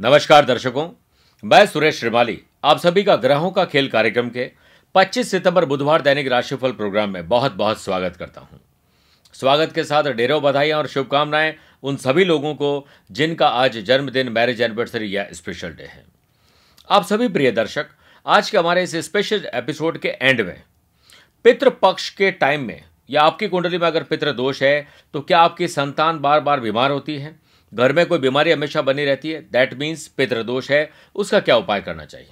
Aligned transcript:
नमस्कार 0.00 0.44
दर्शकों, 0.44 0.88
मैं 1.42 1.66
सुरेश 1.66 1.98
श्रीमाली, 2.00 2.38
आप 2.64 2.78
सभी 2.78 3.02
का 3.02 3.14
ग्रहों 3.16 3.50
का 3.50 3.64
खेल 3.64 3.88
कार्यक्रम 3.88 4.28
के 4.28 4.48
25 4.94 5.30
सितंबर 5.30 5.64
बुधवार 5.64 6.02
दैनिक 6.02 6.28
राशिफल 6.28 6.72
प्रोग्राम 6.72 7.10
में 7.10 7.28
बहुत 7.28 7.52
बहुत 7.52 7.80
स्वागत 7.80 8.16
करता 8.16 8.40
हूँ। 8.40 8.60
स्वागत 9.34 9.72
के 9.72 9.84
साथ 9.84 10.04
ढेरों 10.12 10.40
बधाइयाँ 10.42 10.78
और 10.78 10.86
शुभकामनाएँ 10.86 11.54
उन 11.82 11.96
सभी 11.96 12.24
लोगों 12.24 12.54
को 12.54 12.86
जिनका 13.10 13.48
आज 13.48 13.78
जन्मदिन, 13.78 14.28
मैरिज 14.28 14.62
एनिवर्सरी 14.62 15.16
या 15.16 15.26
स्पेशल 15.32 15.68
डे 15.68 15.84
है। 15.84 16.04
आप 16.90 17.04
सभी 17.04 17.28
प्रिय 17.28 17.50
दर्शक, 17.52 17.86
आज 18.26 18.50
के 18.50 18.58
हमारे 18.58 18.82
इस 18.82 18.96
स्पेशल 18.96 19.46
एपिसोड 19.54 19.98
के 19.98 20.08
एंड 20.10 20.40
में 20.40 20.62
पितृ 21.44 21.70
पक्ष 21.82 22.08
के 22.10 22.30
टाइम 22.32 22.64
में, 22.64 22.82
या 23.10 23.22
आपकी 23.22 23.48
कुंडली 23.48 23.78
में 23.78 23.86
अगर 23.86 24.02
पितृ 24.04 24.32
दोष 24.32 24.62
है 24.62 24.86
तो 25.14 25.20
क्या 25.20 25.40
आपकी 25.40 25.68
संतान 25.68 26.18
बार 26.18 26.40
बार 26.40 26.60
बीमार 26.60 26.90
होती 26.90 27.18
है? 27.18 27.41
घर 27.74 27.92
में 27.92 28.04
कोई 28.06 28.18
बीमारी 28.18 28.52
हमेशा 28.52 28.82
बनी 28.82 29.04
रहती 29.04 29.30
है। 29.30 29.40
दैट 29.42 29.74
मीन्स 29.74 30.06
पितृ 30.08 30.42
दोष 30.42 30.70
है। 30.70 30.90
उसका 31.14 31.40
क्या 31.40 31.56
उपाय 31.56 31.80
करना 31.80 32.04
चाहिए? 32.04 32.28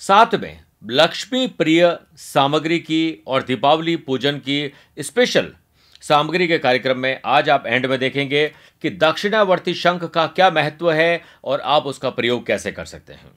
साथ 0.00 0.34
में 0.34 0.60
लक्ष्मी 0.84 1.46
प्रिय 1.48 1.96
सामग्री 2.16 2.78
की 2.78 3.22
और 3.26 3.42
दीपावली 3.42 3.96
पूजन 3.96 4.38
की 4.38 4.72
स्पेशल 4.98 5.52
सामग्री 6.02 6.46
के 6.48 6.58
कार्यक्रम 6.58 6.98
में 6.98 7.20
आज 7.24 7.50
आप 7.50 7.66
एंड 7.66 7.86
में 7.86 7.98
देखेंगे 7.98 8.46
कि 8.82 8.90
दक्षिणावर्ती 8.90 9.74
शंख 9.74 10.04
का 10.04 10.26
क्या 10.26 10.50
महत्व 10.50 10.90
है 10.92 11.22
और 11.44 11.60
आप 11.60 11.86
उसका 11.86 12.10
प्रयोग 12.10 12.46
कैसे 12.46 12.72
कर 12.72 12.84
सकते 12.84 13.12
हैं। 13.12 13.30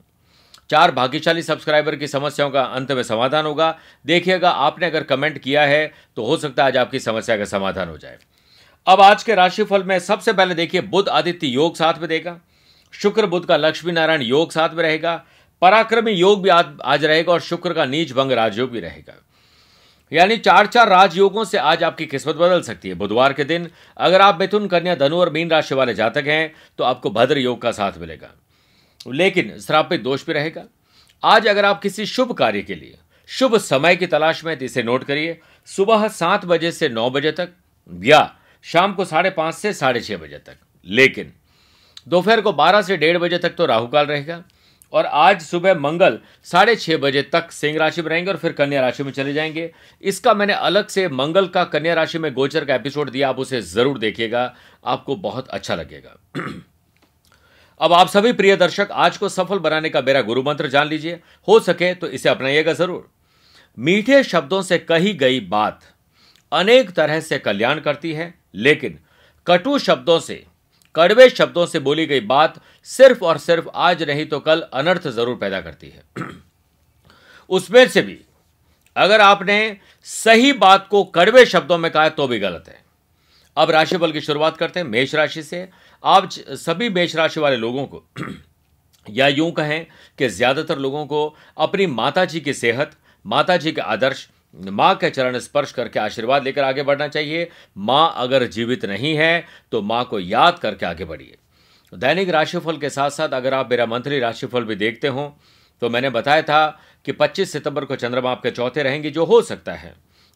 चार 0.69 0.91
भाग्यशाली 0.91 1.41
सब्सक्राइबर 1.41 1.95
की 1.95 2.07
समस्याओं 2.07 2.51
का 2.51 2.61
अंत 2.61 2.91
में 2.91 3.01
समाधान 3.03 3.45
होगा। 3.45 3.77
देखिएगा, 4.05 4.49
आपने 4.49 4.85
अगर 4.85 5.03
कमेंट 5.03 5.37
किया 5.37 5.63
है 5.63 5.91
तो 6.15 6.25
हो 6.25 6.37
सकता 6.37 6.63
है 6.63 6.67
आज 6.67 6.77
आपकी 6.77 6.99
समस्या 6.99 7.37
का 7.37 7.45
समाधान 7.45 7.89
हो 7.89 7.97
जाए। 7.97 8.17
अब 8.87 9.01
आज 9.01 9.23
के 9.23 9.35
राशिफल 9.35 9.83
में 9.83 9.97
सबसे 9.99 10.33
पहले 10.33 10.55
देखिए 10.55 10.81
बुद्ध 10.81 11.07
आदित्य 11.09 11.47
योग 11.47 11.75
साथ 11.75 11.99
में 11.99 12.07
देगा। 12.09 12.39
शुक्र 12.93 13.25
बुद्ध 13.25 13.45
का 13.47 13.55
लक्ष्मी 13.57 13.91
नारायण 13.91 14.21
योग 14.21 14.51
साथ 14.51 14.69
में 14.69 14.83
रहेगा। 14.83 15.23
पराक्रमी 15.61 16.11
योग 16.11 16.43
भी 16.43 16.49
आज, 16.49 17.05
रहेगा 17.05 17.31
और 17.31 17.39
शुक्र 17.41 17.73
का 17.73 17.85
नीच 17.85 18.11
भंग 18.11 18.31
राजयोग 18.31 18.71
भी 18.71 18.79
रहेगा। 18.79 19.13
यानी 20.11 20.37
चार 20.37 20.67
चार 20.67 20.89
राजयोगों 20.89 21.45
से 21.45 21.57
आज 21.57 21.83
आपकी 21.83 22.05
किस्मत 22.05 22.35
बदल 22.35 22.61
सकती 22.61 22.89
है। 22.89 22.95
बुधवार 22.95 23.33
के 23.33 23.43
दिन 23.43 23.67
अगर 23.97 24.21
आप 24.21 24.39
मिथुन 24.39 24.67
कन्या 24.67 24.95
धनु 24.95 25.17
और 25.17 25.29
मीन 25.29 25.49
राशि 25.49 25.75
वाले 25.75 25.93
जातक 25.93 26.27
हैं 26.27 26.53
तो 26.77 26.83
आपको 26.83 27.09
भद्र 27.09 27.37
योग 27.37 27.61
का 27.61 27.71
साथ 27.71 27.97
मिलेगा। 27.97 28.31
लेकिन 29.05 29.59
श्रापित 29.59 30.01
दोष 30.01 30.25
भी 30.25 30.33
रहेगा। 30.33 30.63
आज 31.23 31.47
अगर 31.47 31.65
आप 31.65 31.81
किसी 31.81 32.05
शुभ 32.05 32.31
कार्य 32.33 32.61
के 32.61 32.75
लिए 32.75 32.97
शुभ 33.29 33.57
समय 33.57 33.95
की 33.95 34.07
तलाश 34.07 34.43
में 34.45 34.57
तो 34.57 34.65
इसे 34.65 34.83
नोट 34.83 35.03
करिए। 35.03 35.39
सुबह 35.67 36.07
सात 36.07 36.45
बजे 36.45 36.71
से 36.71 36.89
नौ 36.89 37.09
बजे 37.09 37.31
तक 37.31 37.49
या 38.03 38.35
शाम 38.65 38.93
को 38.93 39.05
साढ़े 39.05 39.29
पाँच 39.29 39.55
से 39.55 39.73
साढ़े 39.73 40.01
छह 40.01 40.17
बजे 40.17 40.37
तक। 40.37 40.57
लेकिन 40.85 41.31
दोपहर 42.07 42.41
को 42.41 42.53
बारह 42.53 42.81
से 42.81 42.97
डेढ़ 42.97 43.17
बजे 43.17 43.37
तक 43.37 43.55
तो 43.55 43.65
राहुकाल 43.65 44.05
रहेगा 44.05 44.43
और 44.93 45.05
आज 45.05 45.41
सुबह 45.41 45.73
मंगल 45.75 46.19
साढ़े 46.47 46.75
छह 46.75 46.97
बजे 46.97 47.21
तक 47.23 47.51
सिंह 47.51 47.77
राशि 47.77 48.01
में 48.01 48.09
रहेंगे 48.09 48.31
और 48.31 48.37
फिर 48.37 48.51
कन्या 48.51 48.81
राशि 48.81 49.03
में 49.03 49.11
चले 49.11 49.33
जाएँगे। 49.33 49.71
इसका 50.03 50.33
मैंने 50.33 50.53
अलग 50.53 50.87
से 50.87 51.07
मंगल 51.09 51.47
का 51.47 51.63
कन्या 51.65 51.93
राशि 51.93 52.19
में 52.19 52.33
गोचर 52.33 52.65
का 52.65 52.75
एपिसोड 52.75 53.09
दिया, 53.09 53.29
आप 53.29 53.39
उसे 53.39 53.61
ज़रूर 53.61 53.97
देखिएगा, 53.99 54.53
आपको 54.85 55.15
बहुत 55.15 55.47
अच्छा 55.47 55.75
लगेगा। 55.75 56.17
अब 57.79 57.93
आप 57.93 58.07
सभी 58.07 58.31
प्रिय 58.33 58.55
दर्शक, 58.55 58.87
आज 58.91 59.17
को 59.17 59.29
सफल 59.29 59.59
बनाने 59.59 59.89
का 59.89 60.01
मेरा 60.01 60.21
गुरु 60.21 60.43
मंत्र 60.43 60.67
जान 60.67 60.87
लीजिए। 60.87 61.19
हो 61.47 61.59
सके 61.59 61.93
तो 61.93 62.07
इसे 62.09 62.29
अपनाइएगा 62.29 62.73
ज़रूर। 62.73 63.09
मीठे 63.77 64.23
शब्दों 64.23 64.61
से 64.61 64.77
कही 64.79 65.13
गई 65.15 65.39
बात 65.39 65.81
अनेक 66.51 66.91
तरह 66.91 67.19
से 67.19 67.39
कल्याण 67.39 67.79
करती 67.79 68.11
है, 68.13 68.33
लेकिन 68.55 68.99
कटु 69.47 69.77
शब्दों 69.79 70.19
से, 70.19 70.43
कड़वे 70.95 71.29
शब्दों 71.29 71.65
से 71.65 71.79
बोली 71.79 72.05
गई 72.05 72.19
बात 72.21 72.61
सिर्फ़ 72.89 73.23
और 73.23 73.37
सिर्फ़ 73.37 73.67
आज 73.75 74.03
नहीं 74.03 74.25
तो 74.25 74.39
कल 74.39 74.61
अनर्थ 74.73 75.07
ज़रूर 75.07 75.35
पैदा 75.35 75.61
करती 75.61 75.89
है। 75.89 76.03
उसमें 77.49 77.87
से 77.87 78.01
भी, 78.01 78.17
अगर 78.95 79.21
आपने 79.21 79.77
सही 80.07 80.53
बात 80.55 80.87
को 80.87 81.03
कड़वे 81.05 81.45
शब्दों 81.45 81.77
में 81.77 81.91
कहा 81.91 82.09
तो 82.09 82.27
भी 82.27 82.39
गलत 82.39 82.65
है। 82.67 82.83
अब 83.57 83.71
राशिफल 83.71 84.11
की 84.11 84.21
शुरुआत 84.21 84.57
करते 84.57 84.79
हैं, 84.79 84.87
मेष 84.87 85.15
राशि 85.15 85.43
से। 85.43 85.67
आप 86.03 86.29
सभी 86.31 86.89
मेष 86.89 87.15
राशि 87.15 87.39
वाले 87.39 87.57
लोगों 87.57 87.85
को, 87.85 88.03
या 89.09 89.27
यूँ 89.27 89.51
कहें 89.51 89.85
कि 90.19 90.27
ज़्यादातर 90.29 90.79
लोगों 90.79 91.05
को 91.05 91.35
अपनी 91.57 91.87
माता 91.87 92.25
जी 92.25 92.39
की 92.39 92.53
सेहत 92.53 92.91
माता 93.25 93.57
जी 93.57 93.71
के 93.71 93.81
आदर्श 93.81 94.27
माँ 94.55 94.93
के 94.95 95.09
चरण 95.09 95.37
स्पर्श 95.39 95.71
करके 95.71 95.99
आशीर्वाद 95.99 96.43
लेकर 96.43 96.63
आगे 96.63 96.83
बढ़ना 96.83 97.07
चाहिए। 97.09 97.49
माँ 97.77 98.13
अगर 98.17 98.45
जीवित 98.47 98.85
नहीं 98.85 99.15
है 99.15 99.45
तो 99.71 99.81
माँ 99.83 100.03
को 100.05 100.19
याद 100.19 100.59
करके 100.59 100.85
आगे 100.85 101.05
बढ़िए। 101.05 101.37
दैनिक 101.93 102.29
राशिफल 102.29 102.77
के 102.77 102.89
साथ 102.89 103.09
साथ 103.11 103.29
अगर 103.31 103.53
आप 103.53 103.71
मेरा 103.71 103.85
मंथली 103.85 104.19
राशिफल 104.19 104.63
भी 104.63 104.75
देखते 104.77 105.07
हो 105.09 105.35
तो 105.81 105.89
मैंने 105.89 106.09
बताया 106.11 106.41
था 106.43 106.67
कि 107.05 107.11
25 107.13 107.51
सितंबर 107.51 107.85
को 107.85 107.95
चंद्रमा 107.95 108.31
आपके 108.31 108.51
चौथे 108.51 108.83
रहेंगे, 108.83 109.09
जो 109.11 109.25
हो 109.25 109.41
सकता 109.43 109.73
है। 109.73 109.93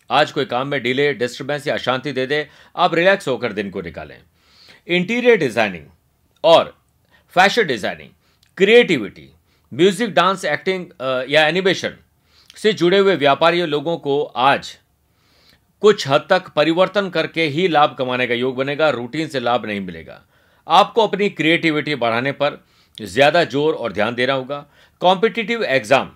आज 0.09 0.31
कोई 0.31 0.46
काम 0.46 0.68
में 0.68 0.81
डिले, 0.84 1.13
डिस्टर्बेंस 1.13 1.68
या 1.68 1.74
अशांति 1.74 2.12
दे 2.12 2.25
दे, 2.25 2.47
आप 2.75 2.94
रिलैक्स 2.96 3.28
होकर 3.28 3.53
दिन 3.53 3.69
को 3.69 3.81
निकालें। 3.81 4.18
इंटीरियर 4.88 5.38
डिज़ाइनिंग 5.38 5.85
और 6.44 6.75
fashion 7.34 7.68
designing, 7.68 8.09
creativity, 8.58 9.29
music, 9.72 10.13
dance, 10.13 10.46
acting 10.47 10.85
या 11.29 11.47
एनिमेशन 11.47 11.97
से 12.59 12.74
जुड़े 12.74 12.97
हुए 12.97 13.16
व्यापारी 13.16 13.66
लोगों 13.68 13.97
को 13.97 14.22
आज 14.22 14.75
कुछ 15.81 16.08
हद 16.08 16.25
तक 16.30 16.47
परिवर्तन 16.56 17.09
करके 17.09 17.44
ही 17.47 17.68
लाभ 17.68 17.96
कमाने 18.00 18.28
का 18.28 18.34
योग 18.36 18.56
बनेगा 18.56 18.90
रूटीन 18.92 19.28
से 19.28 19.40
लाभ 19.40 19.66
नहीं 19.66 19.81
मिलेगा। 19.81 20.22
आपको 20.68 21.08
अपनी 21.08 21.30
क्रिएटिविटी 21.31 21.96
बढ़ाने 21.97 22.31
पर 22.34 22.64
ज़्यादा 22.97 23.44
ज़ोर 23.46 23.74
और 23.74 23.94
ध्यान 23.94 24.16
देना 24.16 24.34
होगा। 24.34 24.66
कॉम्पिटिटिव 25.02 25.64
एग्ज़ाम 25.66 26.09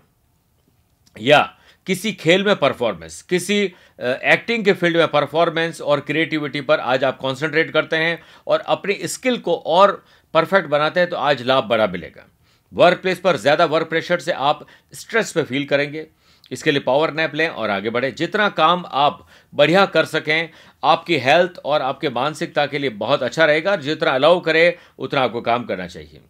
या 1.17 1.41
किसी 1.87 2.11
खेल 2.13 2.43
में 2.45 2.55
परफॉर्मेंस 2.55 3.21
किसी 3.21 3.61
एक्टिंग 3.99 4.65
के 4.65 4.73
फ़ील्ड 4.73 4.97
में 4.97 5.07
परफॉर्मेंस 5.09 5.81
और 5.81 5.99
क्रिएटिविटी 6.01 6.61
पर 6.63 6.79
आज 6.81 7.03
आप 7.03 7.17
कंसंट्रेट 7.19 7.71
करते 7.71 7.97
हैं 7.97 8.19
और 8.47 8.59
अपनी 8.67 8.97
स्किल 9.07 9.37
को 9.39 9.55
और 9.55 10.03
परफेक्ट 10.33 10.69
बनाते 10.69 10.99
हैं 10.99 11.09
तो 11.09 11.15
आज 11.17 11.41
लाभ 11.43 11.63
बड़ा 11.63 11.87
मिलेगा। 11.87 12.25
वर्क 12.73 13.01
प्लेस 13.01 13.19
पर 13.19 13.37
ज़्यादा 13.37 13.65
वर्क 13.67 13.89
प्रेशर 13.89 14.19
से 14.19 14.31
आप 14.31 14.65
स्ट्रेस 14.93 15.31
पे 15.31 15.43
फील 15.43 15.65
करेंगे। 15.65 16.07
इसके 16.51 16.71
लिए 16.71 16.79
पावर 16.79 17.13
नैप 17.13 17.35
लें 17.35 17.47
और 17.47 17.69
आगे 17.69 17.89
बढ़े। 17.89 18.11
जितना 18.11 18.49
काम 18.49 18.83
आप 18.87 19.25
बढ़िया 19.53 19.85
कर 19.85 20.05
सकें, 20.05 20.49
आपकी 20.83 21.17
हेल्थ 21.17 21.59
और 21.65 21.81
आपके 21.81 22.09
मानसिकता 22.09 22.65
के 22.65 22.79
लिए 22.79 22.89
बहुत 22.89 23.23
अच्छा 23.23 23.45
रहेगा। 23.45 23.75
जितना 23.75 24.11
अलाउ 24.11 24.39
करे, 24.39 24.77
उतना 24.99 25.21
आपको 25.21 25.41
काम 25.41 25.63
करना 25.63 25.87
चाहिए। 25.87 26.21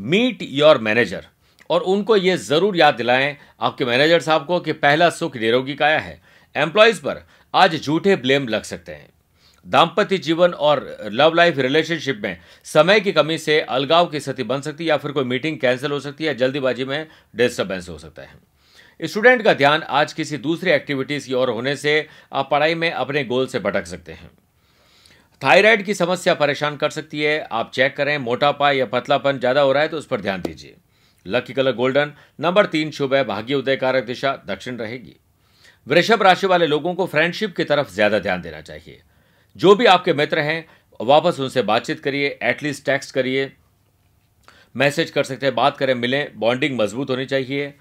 मीट 0.00 0.38
योर 0.42 0.78
मैनेजर 0.78 1.26
और 1.70 1.80
उनको 1.82 2.16
ये 2.16 2.36
ज़रूर 2.36 2.76
याद 2.76 2.94
दिलाएँ 2.94 3.36
आपके 3.60 3.84
मैनेजर 3.84 4.20
साहब 4.20 4.46
को 4.46 4.60
कि 4.60 4.72
पहला 4.72 5.10
सुख 5.10 5.36
निरोगी 5.36 5.74
काया 5.74 5.98
है। 5.98 6.20
एम्प्लॉयज़ 6.56 7.00
पर 7.00 7.26
आज 7.54 7.76
झूठे 7.76 8.16
ब्लेम 8.16 8.48
लग 8.48 8.62
सकते 8.62 8.92
हैं। 8.92 9.08
दाम्पत्य 9.66 10.18
जीवन 10.18 10.50
और 10.50 10.96
लव 11.04 11.34
लाइफ 11.34 11.58
रिलेशनशिप 11.58 12.20
में 12.22 12.38
समय 12.64 13.00
की 13.00 13.12
कमी 13.12 13.38
से 13.38 13.60
अलगाव 13.60 14.06
की 14.06 14.20
स्थिति 14.20 14.42
बन 14.42 14.60
सकती 14.60 14.84
है 14.84 14.88
या 14.88 14.96
फिर 14.96 15.12
कोई 15.12 15.24
मीटिंग 15.24 15.58
कैंसिल 15.58 15.90
हो 15.90 16.00
सकती 16.00 16.24
है, 16.24 16.34
जल्दीबाजी 16.34 16.84
में 16.84 17.06
डिस्टर्बेंस 17.36 17.88
हो 17.88 17.98
सकता 17.98 18.22
है। 18.22 18.49
स्टूडेंट 19.00 19.42
का 19.42 19.52
ध्यान 19.54 19.82
आज 19.90 20.12
किसी 20.12 20.36
दूसरी 20.36 20.70
एक्टिविटीज़ 20.70 21.26
की 21.26 21.34
ओर 21.34 21.50
होने 21.50 21.74
से 21.76 22.06
आप 22.32 22.48
पढ़ाई 22.50 22.74
में 22.74 22.90
अपने 22.90 23.22
गोल 23.24 23.46
से 23.46 23.58
भटक 23.58 23.86
सकते 23.86 24.12
हैं। 24.12 24.30
थायराइड 25.42 25.84
की 25.84 25.94
समस्या 25.94 26.34
परेशान 26.34 26.76
कर 26.76 26.90
सकती 26.90 27.20
है। 27.20 27.38
आप 27.42 27.70
चेक 27.74 27.96
करें, 27.96 28.16
मोटापा 28.18 28.70
या 28.70 28.86
पतलापन 28.86 29.38
ज़्यादा 29.38 29.60
हो 29.60 29.72
रहा 29.72 29.82
है 29.82 29.88
तो 29.88 29.98
उस 29.98 30.06
पर 30.06 30.20
ध्यान 30.20 30.42
दीजिए। 30.42 30.76
लकी 31.26 31.52
कलर 31.52 31.72
गोल्डन, 31.72 32.12
नंबर 32.40 32.66
तीन 32.66 32.90
शुभ 32.90 33.14
है, 33.14 33.24
भाग्य 33.24 33.54
उदय 33.54 33.76
कारक 33.76 34.04
दिशा, 34.04 34.32
दक्षिण 34.46 34.76
रहेगी। 34.76 35.16
वृषभ 35.86 36.22
राशि 36.22 36.46
वाले 36.46 36.66
लोगों 36.66 36.94
को 36.94 37.06
फ्रेंडशिप 37.06 37.56
की 37.56 37.64
तरफ़ 37.64 37.92
ज़्यादा 37.92 38.18
ध्यान 38.18 38.42
देना 38.42 38.60
चाहिए। 38.62 39.00
जो 39.56 39.74
भी 39.74 39.86
आपके 39.86 40.12
मित्र 40.14 40.38
हैं, 40.40 40.64
वापस 41.00 41.40
उनसे 41.40 41.62
बातचीत 41.64 42.00
करिए, 42.00 42.38
एटलीस्ट 42.42 42.84
टेक्स्ट 42.86 43.14
करिए, 43.14 43.52
मैसेज 44.74 45.10
कर 45.10 45.24
सकते 45.24 45.46
हैं, 45.46 45.54
बात 45.54 45.76
करें, 45.76 45.94
मिलें, 45.94 46.26
बॉन्डिंग 46.36 46.78
मज़बूत 46.80 47.10
होनी 47.10 47.26
चाहिए। 47.26 47.74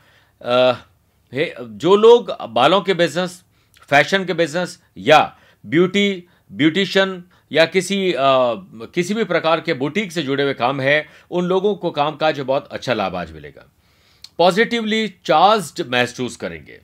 जो 1.33 1.95
लोग 1.95 2.31
बालों 2.49 2.81
के 2.81 2.93
बिज़नेस 2.93 3.43
फ़ैशन 3.89 4.25
के 4.25 4.33
बिज़नेस 4.33 4.79
या 4.97 5.19
ब्यूटी 5.65 6.27
ब्यूटिशियन 6.51 7.23
या 7.51 7.65
किसी 7.65 8.13
आ, 8.13 8.53
किसी 8.93 9.13
भी 9.13 9.23
प्रकार 9.23 9.61
के 9.61 9.73
बुटीक 9.73 10.11
से 10.11 10.23
जुड़े 10.23 10.43
हुए 10.43 10.53
काम 10.53 10.81
है 10.81 11.05
उन 11.31 11.45
लोगों 11.45 11.75
को 11.75 11.91
काम 11.91 12.05
कामकाज 12.05 12.39
बहुत 12.39 12.67
अच्छा 12.71 12.93
लाभ 12.93 13.15
आज 13.15 13.31
मिलेगा। 13.31 13.65
पॉजिटिवली 14.37 15.07
चार्ज 15.25 15.83
महसूस 15.89 16.35
करेंगे। 16.35 16.79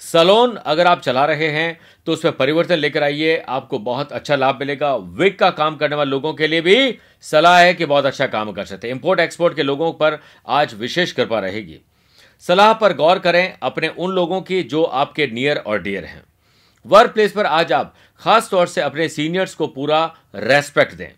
सलोन 0.00 0.54
अगर 0.56 0.86
आप 0.86 1.00
चला 1.00 1.24
रहे 1.24 1.48
हैं 1.48 1.78
तो 2.06 2.12
उसमें 2.12 2.36
परिवर्तन 2.36 2.76
लेकर 2.76 3.02
आइए 3.02 3.36
आपको 3.48 3.78
बहुत 3.78 4.12
अच्छा 4.12 4.36
लाभ 4.36 4.58
मिलेगा। 4.60 4.94
विग 4.96 5.36
का 5.38 5.50
काम 5.50 5.76
करने 5.76 5.96
वाले 5.96 6.10
लोगों 6.10 6.32
के 6.34 6.46
लिए 6.46 6.60
भी 6.60 6.98
सलाह 7.20 7.58
है 7.58 7.74
कि 7.74 7.86
बहुत 7.86 8.06
अच्छा 8.06 8.26
काम 8.26 8.52
कर 8.52 8.64
सकते 8.64 8.88
हैं। 8.88 8.94
इंपोर्ट 8.94 9.20
एक्सपोर्ट 9.20 9.56
के 9.56 9.62
लोगों 9.62 9.92
पर 9.92 10.18
आज 10.48 10.74
विशेष 10.74 11.12
कृपा 11.12 11.40
रहेगी। 11.40 11.80
सलाह 12.44 12.72
पर 12.72 12.92
गौर 12.92 13.18
करें 13.18 13.56
अपने 13.62 13.88
उन 13.88 14.12
लोगों 14.12 14.40
की 14.40 14.62
जो 14.62 14.82
आपके 14.82 15.26
नियर 15.26 15.56
और 15.56 15.82
डियर 15.82 16.04
हैं। 16.04 16.22
वर्क 16.84 17.10
प्लेस 17.10 17.32
पर 17.32 17.46
आज 17.46 17.72
आप 17.72 17.94
खास 18.20 18.48
तौर 18.50 18.66
से 18.66 18.80
अपने 18.80 19.08
सीनियर्स 19.08 19.54
को 19.54 19.66
पूरा 19.66 20.04
रेस्पेक्ट 20.34 20.94
दें। 20.94 21.10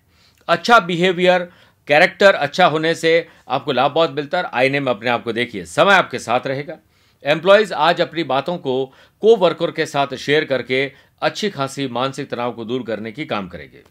अच्छा 0.48 0.78
बिहेवियर 0.80 1.48
कैरेक्टर 1.88 2.34
अच्छा 2.34 2.66
होने 2.66 2.94
से 2.94 3.28
आपको 3.48 3.72
लाभ 3.72 3.92
बहुत 3.92 4.10
मिलता 4.10 4.38
है 4.38 4.50
आईने 4.54 4.80
में 4.80 4.90
अपने 4.92 5.10
आप 5.10 5.24
को 5.24 5.32
देखिए, 5.32 5.64
समय 5.64 5.94
आपके 5.94 6.18
साथ 6.18 6.46
रहेगा। 6.46 6.78
एम्प्लॉयज़ 7.24 7.72
आज 7.74 8.00
अपनी 8.00 8.24
बातों 8.24 8.56
को 8.58 8.84
को 9.22 9.36
वर्कर 9.36 9.70
के 9.70 9.86
साथ 9.86 10.14
शेयर 10.16 10.44
करके 10.44 10.90
अच्छी 11.22 11.50
खासी 11.50 11.86
मानसिक 11.88 12.30
तनाव 12.30 12.52
को 12.52 12.64
दूर 12.64 12.82
करने 12.82 13.12
की 13.12 13.24
काम 13.24 13.48
करेंगे। 13.48 13.82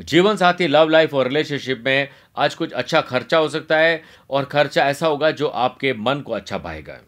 जीवन 0.00 0.36
साथी 0.36 0.66
लव 0.66 0.88
लाइफ 0.88 1.14
और 1.14 1.28
रिलेशनशिप 1.28 1.82
में 1.86 2.08
आज 2.36 2.54
कुछ 2.54 2.72
अच्छा 2.72 3.00
खर्चा 3.00 3.38
हो 3.38 3.48
सकता 3.48 3.78
है 3.78 4.02
और 4.30 4.44
खर्चा 4.44 4.84
ऐसा 4.84 5.06
होगा 5.06 5.30
जो 5.30 5.46
आपके 5.46 5.92
मन 5.92 6.20
को 6.20 6.32
अच्छा 6.32 6.58
पाएगा। 6.58 6.98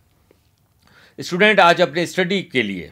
स्टूडेंट 1.18 1.60
आज 1.60 1.80
अपने 1.80 2.06
स्टडी 2.06 2.42
के 2.42 2.62
लिए 2.62 2.90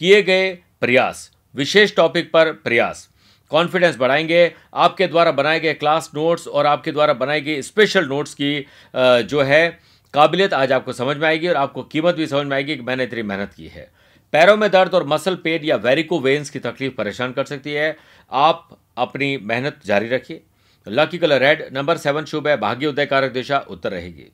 किए 0.00 0.22
गए 0.22 0.50
प्रयास, 0.80 1.30
विशेष 1.54 1.94
टॉपिक 1.96 2.30
पर 2.32 2.52
प्रयास। 2.52 3.08
कॉन्फिडेंस 3.50 3.96
बढ़ाएँगे, 3.96 4.52
आपके 4.74 5.06
द्वारा 5.06 5.32
बनाए 5.32 5.60
गए 5.60 5.74
क्लास 5.74 6.10
नोट्स 6.14 6.46
और 6.48 6.66
आपके 6.66 6.92
द्वारा 6.92 7.12
बनाई 7.12 7.40
गई 7.40 7.62
स्पेशल 7.62 8.06
नोट्स 8.06 8.34
की 8.34 8.66
जो 8.96 9.42
है, 9.42 9.68
काबिलियत 10.14 10.54
आज 10.54 10.72
आपको 10.72 10.92
समझ 10.92 11.16
में 11.16 11.26
आएगी 11.28 11.48
और 11.48 11.56
आपको 11.56 11.82
कीमत 11.82 12.14
भी 12.14 12.26
समझ 12.26 12.46
में 12.46 12.56
आएगी 12.56 12.76
कि 12.76 12.82
मैंने 12.82 13.04
इतनी 13.04 13.22
मेहनत 13.22 13.52
की 13.56 13.66
है। 13.66 13.90
पैरों 14.32 14.56
में 14.56 14.70
दर्द 14.70 14.94
और 14.94 15.06
मसल 15.06 15.34
पेन 15.34 15.64
या 15.64 15.76
वेरिको 15.76 16.18
वेन्स 16.20 16.50
की 16.50 16.58
तकलीफ़ 16.58 16.94
परेशान 16.94 17.32
कर 17.32 17.44
सकती 17.44 17.72
है। 17.72 17.96
आप 18.32 18.76
अपनी 18.96 19.36
मेहनत 19.38 19.80
जारी 19.86 20.08
रखिए। 20.08 20.42
Lucky 20.86 21.18
colour 21.18 21.40
red, 21.40 21.62
number 21.72 21.96
seven 21.98 22.24
शुभ 22.24 22.48
है, 22.48 22.56
भाग्य 22.56 22.86
उदय 22.86 23.06
कारक 23.06 23.32
दिशा 23.32 23.58
उत्तर 23.60 23.90
रहेगी। 23.90 24.30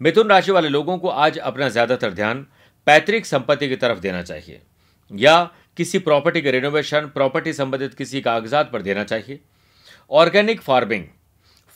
मिथुन 0.00 0.28
राशि 0.28 0.52
वाले 0.52 0.68
लोगों 0.68 0.98
को 0.98 1.08
आज 1.08 1.38
अपना 1.40 1.68
ज़्यादातर 1.68 2.12
ध्यान 2.12 2.46
पैतृक 2.86 3.24
संपत्ति 3.26 3.68
की 3.68 3.76
तरफ़ 3.76 3.98
देना 4.00 4.22
चाहिए, 4.22 4.60
या 5.10 5.42
किसी 5.76 5.98
प्रॉपर्टी 6.00 6.40
के 6.40 6.50
रिनोवेशन 6.50 7.06
प्रॉपर्टी 7.08 7.52
संबंधित 7.52 7.94
किसी 7.94 8.20
कागजात 8.20 8.70
पर 8.72 8.82
देना 8.82 9.04
चाहिए। 9.04 9.40
Organic 10.10 10.60
farming 10.62 11.04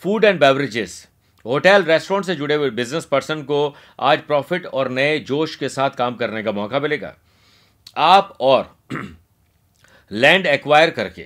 food 0.01 0.25
and 0.25 0.39
beverages 0.39 1.07
hotel 1.45 1.83
restaurant 1.83 2.25
से 2.25 2.35
जुड़े 2.35 2.55
हुए 2.55 2.69
बिज़नेस 2.71 3.05
पर्सन 3.05 3.41
को 3.43 3.75
आज 4.01 4.21
प्रॉफिट 4.21 4.65
और 4.67 4.89
नए 4.91 5.17
जोश 5.21 5.55
के 5.55 5.69
साथ 5.69 5.89
काम 5.97 6.15
करने 6.15 6.43
का 6.43 6.51
मौका 6.51 6.79
मिलेगा। 6.79 7.13
आप 7.97 8.37
और 8.41 8.75
लैंड 10.11 10.45
एक्वायर 10.47 10.89
करके 10.91 11.21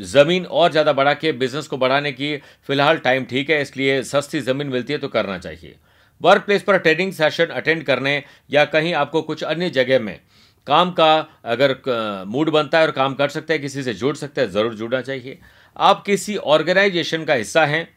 ज़मीन 0.00 0.44
और 0.46 0.70
ज़्यादा 0.70 0.92
बढ़ा 0.92 1.12
के 1.14 1.32
बिज़नेस 1.34 1.66
को 1.66 1.76
बढ़ाने 1.78 2.12
की 2.12 2.36
फ़िलहाल 2.66 2.98
टाइम 2.98 3.24
ठीक 3.24 3.50
है, 3.50 3.60
इसलिए 3.62 4.02
सस्ती 4.04 4.40
ज़मीन 4.40 4.66
मिलती 4.68 4.92
है 4.92 4.98
तो 4.98 5.08
करना 5.08 5.38
चाहिए। 5.38 5.76
वर्क 6.20 6.42
प्लेस 6.42 6.62
पर 6.62 6.78
ट्रेनिंग 6.78 7.12
सेशन 7.12 7.46
अटेंड 7.46 7.82
करने 7.84 8.22
या 8.50 8.64
कहीं 8.66 8.92
आपको 8.96 9.22
कुछ 9.22 9.42
अन्य 9.44 9.70
जगह 9.70 10.00
में 10.00 10.18
काम 10.66 10.90
का 10.92 11.14
अगर 11.46 11.74
मूड 12.28 12.50
बनता 12.50 12.78
है 12.78 12.86
और 12.86 12.90
काम 12.92 13.14
कर 13.14 13.28
सकते 13.28 13.52
हैं, 13.52 13.62
किसी 13.62 13.82
से 13.82 13.94
जुड़ 13.94 14.14
सकते 14.16 14.40
हैं, 14.40 14.50
ज़रूर 14.50 14.74
जुड़ना 14.74 15.00
चाहिए। 15.02 15.38
आप 15.76 16.02
किसी 16.06 16.36
ऑर्गेनाइजेशन 16.36 17.24
का 17.24 17.34
हिस्सा 17.34 17.64
हैं 17.66 17.88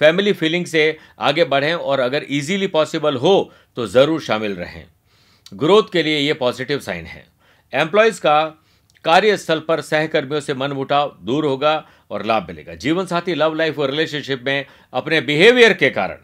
फैमिली 0.00 0.32
फीलिंग 0.34 0.66
से 0.66 0.96
आगे 1.20 1.44
बढ़ें 1.46 1.74
और 1.74 2.00
अगर 2.00 2.22
इजीली 2.30 2.66
पॉसिबल 2.68 3.16
हो 3.16 3.52
तो 3.76 3.86
ज़रूर 3.88 4.20
शामिल 4.22 4.54
रहें। 4.56 4.84
ग्रोथ 5.52 5.92
के 5.92 6.02
लिए 6.02 6.18
ये 6.18 6.32
पॉजिटिव 6.34 6.78
साइन 6.80 7.06
है। 7.06 7.24
एम्प्लॉयज़ 7.72 8.20
का 8.20 8.38
कार्यस्थल 9.04 9.60
पर 9.60 9.80
सहकर्मियों 9.80 10.40
से 10.40 10.54
मन 10.54 10.72
मुटाव 10.72 11.16
दूर 11.22 11.44
होगा 11.44 11.88
और 12.10 12.24
लाभ 12.24 12.46
मिलेगा। 12.48 12.74
जीवन 12.74 13.06
साथी 13.06 13.34
लव 13.34 13.54
लाइफ 13.54 13.78
और 13.78 13.90
रिलेशनशिप 13.90 14.42
में 14.46 14.66
अपने 14.92 15.20
बिहेवियर 15.20 15.72
के 15.72 15.90
कारण 15.90 16.18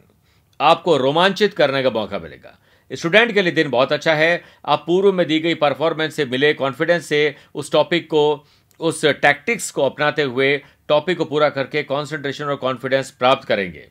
आपको 0.60 0.96
रोमांचित 0.96 1.54
करने 1.54 1.82
का 1.82 1.90
मौका 1.90 2.18
मिलेगा। 2.18 2.58
स्टूडेंट 2.90 3.32
के 3.32 3.42
लिए 3.42 3.52
दिन 3.52 3.70
बहुत 3.70 3.92
अच्छा 3.92 4.14
है। 4.14 4.42
आप 4.66 4.84
पूर्व 4.86 5.12
में 5.12 5.26
दी 5.26 5.40
गई 5.40 5.54
परफॉर्मेंस 5.54 6.14
से 6.14 6.24
मिले 6.24 6.52
कॉन्फिडेंस 6.54 7.06
से 7.06 7.34
उस 7.54 7.72
टॉपिक 7.72 8.06
को, 8.06 8.46
उस 8.80 9.04
टैक्टिक्स 9.04 9.70
को 9.70 9.82
अपनाते 9.82 10.22
हुए 10.22 10.56
टॉपिक 10.88 11.18
को 11.18 11.24
पूरा 11.24 11.48
करके 11.48 11.82
कॉन्सेंट्रेशन 11.82 12.44
और 12.44 12.56
कॉन्फिडेंस 12.56 13.10
प्राप्त 13.10 13.48
करेंगे। 13.48 13.88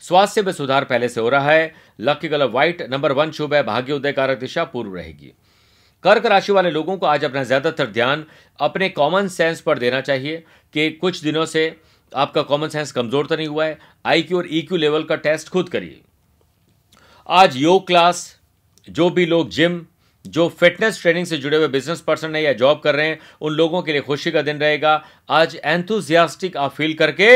स्वास्थ्य 0.00 0.42
में 0.42 0.52
सुधार 0.52 0.84
पहले 0.84 1.08
से 1.08 1.20
हो 1.20 1.28
रहा 1.28 1.50
है। 1.50 1.74
Lucky 2.00 2.28
colour 2.28 2.46
white 2.46 2.82
number 2.82 3.12
one 3.12 3.30
शुभ 3.30 3.54
है। 3.54 3.62
भाग्य 3.62 3.92
उदय 3.92 4.12
कारक 4.12 4.38
दिशा 4.38 4.64
पूर्व 4.64 4.94
रहेगी। 4.94 5.32
कर्क 6.04 6.26
राशि 6.26 6.52
वाले 6.52 6.70
लोगों 6.70 6.96
को 6.96 7.06
आज 7.06 7.24
अपना 7.24 7.42
ज़्यादातर 7.44 7.86
ध्यान 7.86 8.24
अपने 8.58 8.88
कॉमन 8.88 9.28
सेंस 9.28 9.60
पर 9.60 9.78
देना 9.78 10.00
चाहिए 10.00 10.42
कि 10.74 10.90
कुछ 10.92 11.22
दिनों 11.22 11.44
से 11.46 11.64
आपका 12.12 12.42
कॉमन 12.42 12.68
सेंस 12.68 12.92
कमज़ोर 12.92 13.26
तो 13.26 13.36
नहीं 13.36 13.46
हुआ 13.48 13.64
है। 13.64 13.78
आईक्यू 14.06 14.36
और 14.38 14.46
ईक्यू 14.50 14.76
लेवल 14.78 15.02
का 15.02 15.16
टेस्ट 15.16 15.48
खुद 15.48 15.68
करिए। 15.68 16.00
आज 17.28 17.56
योग 17.56 17.86
क्लास 17.86 18.36
जो 18.88 19.08
भी 19.10 19.26
लोग 19.26 19.50
जिम 19.50 19.80
जो 20.24 20.48
फिटनेस 20.50 21.00
ट्रेनिंग 21.02 21.26
से 21.26 21.36
जुड़े 21.38 21.56
हुए 21.56 21.68
बिज़नेस 21.68 22.00
पर्सन 22.00 22.36
है 22.36 22.42
या 22.42 22.52
जॉब 22.54 22.80
कर 22.80 22.94
रहे 22.94 23.06
हैं, 23.06 23.18
उन 23.40 23.52
लोगों 23.52 23.82
के 23.82 23.92
लिए 23.92 24.00
खुशी 24.00 24.30
का 24.30 24.42
दिन 24.42 24.58
रहेगा। 24.58 25.02
आज 25.30 25.56
एंथुजियास्टिक 25.56 26.56
आप 26.56 26.72
फील 26.72 26.94
करके 26.94 27.28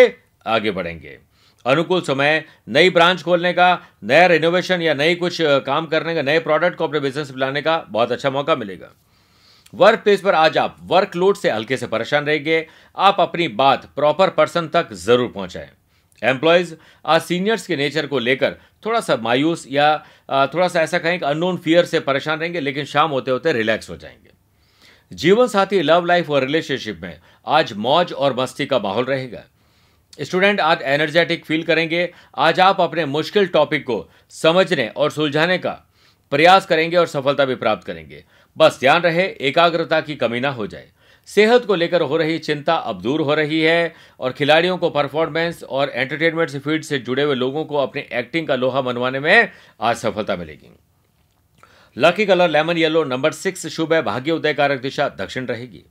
आगे 0.47 0.71
बढ़ेंगे। 0.71 1.19
अनुकूल 1.67 2.01
समय, 2.01 2.45
नई 2.69 2.91
ब्रांच 2.91 3.23
खोलने 3.23 3.53
का, 3.53 3.83
नया 4.05 4.27
रिनोवेशन 4.27 4.83
या 4.83 4.95
नई 4.95 5.15
कुछ 5.15 5.39
काम 5.41 5.87
करने 5.87 6.15
का, 6.15 6.23
नए 6.23 6.39
प्रोडक्ट 6.41 6.77
को 6.77 6.87
अपने 6.87 7.01
बिज़नेस 7.01 7.31
में 7.31 7.39
लाने 7.39 7.63
का 7.63 7.77
बहुत 7.91 8.13
अच्छा 8.13 8.31
मौका 8.31 8.57
मिलेगा। 8.57 8.91
वर्क 9.75 10.01
प्लेस 10.01 10.21
पर 10.21 10.35
आज 10.35 10.59
आप 10.59 10.77
वर्कलोड 10.83 11.37
से 11.37 11.51
हल्के 11.51 11.77
से 11.77 11.87
परेशान 11.87 12.25
रहेंगे 12.25 12.67
आप 12.97 13.21
अपनी 13.21 13.47
बात 13.51 13.85
प्रॉपर 13.97 14.31
पर्सन 14.31 14.69
तक 14.69 14.93
ज़रूर 14.95 15.29
पहुंचाएँ। 15.29 15.71
एम्प्लॉयज़ 16.23 16.75
आज 17.05 17.23
सीनियर्स 17.23 17.67
के 17.67 17.77
नेचर 17.77 18.07
को 18.07 18.19
लेकर 18.19 18.57
थोड़ा 18.87 19.01
सा 19.01 19.17
मायूस 19.17 19.67
या 19.71 19.97
थोड़ा 20.47 20.69
सा 20.69 20.81
ऐसा 20.81 20.99
कहें 20.99 21.19
कि 21.19 21.25
अननोन 21.25 21.57
फियर 21.57 21.85
से 21.85 22.01
परेशान 22.01 22.39
रहेंगे, 22.41 22.61
लेकिन 22.61 22.85
शाम 22.85 23.11
होते 23.11 23.31
होते 23.31 23.53
रिलैक्स 23.53 23.91
हो 23.91 23.97
जाएँगे। 23.97 24.31
जीवन 25.13 25.47
साथी 25.47 25.81
लव 25.83 26.05
लाइफ 26.05 26.31
और 26.31 26.45
रिलेशनशिप 26.45 27.01
में 27.03 27.19
आज 27.47 27.73
मौज 27.79 28.13
और 28.13 28.37
मस्ती 28.39 28.67
का 28.67 28.79
माहौल 28.79 29.05
रहेगा। 29.05 29.43
स्टूडेंट 30.19 30.61
आज 30.61 30.83
एनर्जेटिक 30.85 31.45
फील 31.45 31.63
करेंगे। 31.63 32.09
आज 32.37 32.59
आप 32.61 32.81
अपने 32.81 33.05
मुश्किल 33.05 33.47
टॉपिक 33.47 33.85
को 33.85 34.05
समझने 34.33 34.87
और 34.89 35.11
सुलझाने 35.11 35.57
का 35.59 35.71
प्रयास 36.33 36.67
करेंगे 36.67 36.97
और 36.97 37.07
सफलता 37.07 37.45
भी 37.45 37.55
प्राप्त 37.55 37.87
करेंगे। 37.87 38.23
बस 38.57 38.79
ध्यान 38.81 39.03
रहे, 39.03 39.23
एकाग्रता 39.23 40.01
की 40.01 40.17
कमी 40.17 40.41
ना 40.41 40.51
हो 40.51 40.67
जाए। 40.67 40.89
सेहत 41.29 41.65
को 41.65 41.75
लेकर 41.75 42.01
हो 42.03 42.17
रही 42.17 42.39
चिंता 42.39 42.75
अब 42.75 43.01
दूर 43.03 43.21
हो 43.21 43.35
रही 43.35 43.61
है 43.61 43.95
और 44.21 44.33
खिलाड़ियों 44.33 44.77
को 44.79 44.91
परफॉर्मेंस 44.91 45.63
और 45.63 45.91
एंटरटेनमेंट 45.91 46.51
फ़ील्ड 46.59 46.85
से 46.85 46.99
जुड़े 46.99 47.23
हुए 47.23 47.35
लोगों 47.35 47.65
को 47.65 47.77
अपनी 47.77 48.03
एक्टिंग 48.13 48.47
का 48.49 48.57
लोहा 48.57 48.83
मनवाने 48.83 49.21
में 49.21 49.49
आज 49.81 49.97
सफलता 49.97 50.37
मिलेगी। 50.37 50.71
Lucky 51.97 52.27
colour 52.27 52.51
lemon 52.51 52.77
yellow 52.77 53.05
number 53.05 53.33
six 53.33 53.67
शुभ 53.69 53.93
है, 53.93 54.03
भाग्य 54.03 54.33
उदय 54.33 54.55
कारक 54.55 54.81
दिशा, 54.81 55.09
दक्षिण 55.11 55.47
रहेगी। 55.47 55.85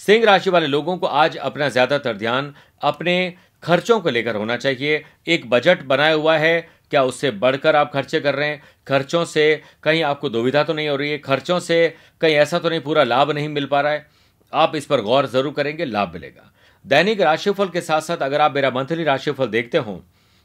सिंह 0.00 0.24
राशि 0.24 0.50
वाले 0.50 0.66
लोगों 0.66 0.96
को 0.98 1.06
आज 1.06 1.36
अपना 1.38 1.68
ज़्यादातर 1.68 2.16
ध्यान, 2.16 2.52
अपने 2.82 3.34
खर्चों 3.62 4.00
को 4.00 4.10
लेकर 4.10 4.36
होना 4.36 4.56
चाहिए। 4.56 5.04
एक 5.26 5.48
बजट 5.50 5.82
बनाया 5.84 6.14
हुआ 6.14 6.36
है, 6.38 6.68
क्या 6.90 7.02
उससे 7.04 7.30
बढ़कर 7.32 7.76
आप 7.76 7.92
खर्चे 7.92 8.20
कर 8.20 8.34
रहे 8.34 8.48
हैं? 8.48 8.62
खर्चों 8.86 9.24
से 9.26 9.62
कहीं 9.82 10.02
आपको 10.04 10.28
दुविधा 10.28 10.62
तो 10.64 10.72
नहीं 10.72 10.88
हो 10.88 10.96
रही 10.96 11.10
है? 11.10 11.18
खर्चों 11.20 11.58
से 11.60 11.94
कहीं 12.20 12.34
ऐसा 12.36 12.58
तो 12.58 12.68
नहीं 12.68 12.80
पूरा 12.80 13.04
लाभ 13.04 13.30
नहीं 13.30 13.48
मिल 13.50 13.66
पा 13.66 13.80
रहा 13.80 13.92
है? 13.92 14.06
आप 14.52 14.76
इस 14.76 14.86
पर 14.86 15.00
गौर 15.02 15.26
ज़रूर 15.28 15.52
करेंगे, 15.52 15.84
लाभ 15.84 16.12
मिलेगा। 16.14 16.52
दैनिक 16.84 17.20
राशिफल 17.20 17.68
के 17.68 17.80
साथ 17.80 18.00
साथ 18.02 18.18
अगर 18.18 18.40
आप 18.40 18.54
मेरा 18.54 18.70
मंथली 18.70 19.04
राशिफल 19.04 19.46
देखते 19.48 19.78
हो 19.78 20.02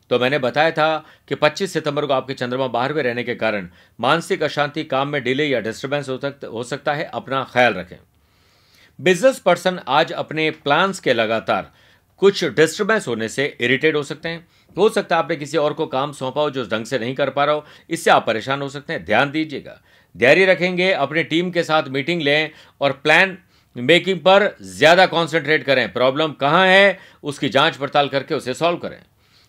तो 0.10 0.18
मैंने 0.20 0.38
बताया 0.40 0.72
था 0.72 1.06
कि 1.28 1.36
25 1.36 1.74
सितंबर 1.74 2.06
को 2.06 2.14
आपके 2.14 2.34
चंद्रमा 2.34 2.68
बाहर 2.68 2.94
में 2.94 3.02
रहने 3.04 3.24
के 3.24 3.36
कारण 3.36 3.68
मानसिक 4.00 4.42
अशांति, 4.44 4.84
काम 4.84 5.08
में 5.08 5.24
डिले 5.24 5.46
या 5.46 5.60
डिस्टर्बेंस 5.60 6.10
हो 6.10 6.64
सकता 6.64 6.94
है, 6.94 7.04
अपना 7.06 7.44
ख्याल 7.54 7.74
रखें। 7.74 7.98
बिज़नेस 9.00 9.40
पर्सन 9.40 9.80
आज 9.90 10.12
अपने 10.14 10.50
प्लान्स 10.54 11.00
के 11.00 11.14
लगातार 11.14 11.72
कुछ 12.22 12.44
डिस्टर्बेंस 12.46 13.08
होने 13.08 13.30
से 13.30 13.46
इरिटेट 13.62 13.96
हो 13.96 14.04
सकते 14.04 14.30
हैं। 14.30 14.48
हो 14.78 14.90
सकता 14.90 15.16
है 15.16 15.24
आपने 15.24 15.36
किसी 15.36 15.58
और 15.58 15.74
को 15.74 15.86
काम 15.88 16.12
सौंपा 16.12 16.42
हो 16.42 16.50
जो 16.50 16.64
ढंग 16.64 16.86
से 16.86 17.00
नहीं 17.00 17.16
कर 17.16 17.30
पा 17.30 17.46
रहा 17.46 17.56
हो। 17.56 17.66
इससे 17.90 18.12
आप 18.12 18.26
परेशान 18.28 18.62
हो 18.62 18.70
सकते 18.70 18.94
हैं। 18.94 19.04
ध्यान 19.06 19.32
दीजिएगा। 19.32 19.80
धैर्य 20.16 20.46
रखेंगे, 20.46 20.92
अपनी 20.92 21.24
टीम 21.24 21.50
के 21.52 21.64
साथ 21.64 21.88
मीटिंग 21.90 22.22
लें 22.22 22.52
और 22.82 22.92
प्लान 22.94 23.38
मेकिंग 23.76 24.20
पर 24.20 24.50
ज़्यादा 24.62 25.06
कॉन्सेंट्रेट 25.06 25.64
करें। 25.64 25.92
प्रॉब्लम 25.94 26.32
कहाँ 26.32 26.66
है, 26.68 27.00
उसकी 27.24 27.50
जाँच 27.50 27.78
पड़ताल 27.78 28.10
करके 28.10 28.36
उसे 28.36 28.54
सॉल्व 28.54 28.78
करें। 28.78 29.00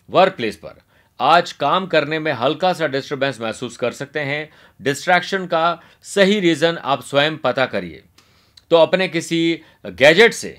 वर्क 0.08 0.32
प्लेस 0.32 0.56
पर। 0.56 0.80
आज 1.20 1.52
काम 1.52 1.86
करने 1.86 2.18
में 2.18 2.32
हल्का 2.32 2.72
सा 2.72 2.86
डिस्टर्बेंस 2.86 3.40
महसूस 3.40 3.76
कर 3.76 3.92
सकते 3.92 4.20
हैं। 4.20 4.48
डिस्ट्रैक्शन 4.80 5.46
का 5.46 5.80
सही 6.04 6.40
रीज़न 6.40 6.76
आप 6.76 7.02
स्वयं 7.02 7.36
पता 7.36 7.66
करिए। 7.66 8.02
तो 8.70 8.76
अपने 8.76 9.08
किसी 9.08 9.60
गैजेट 9.84 10.34
से 10.34 10.58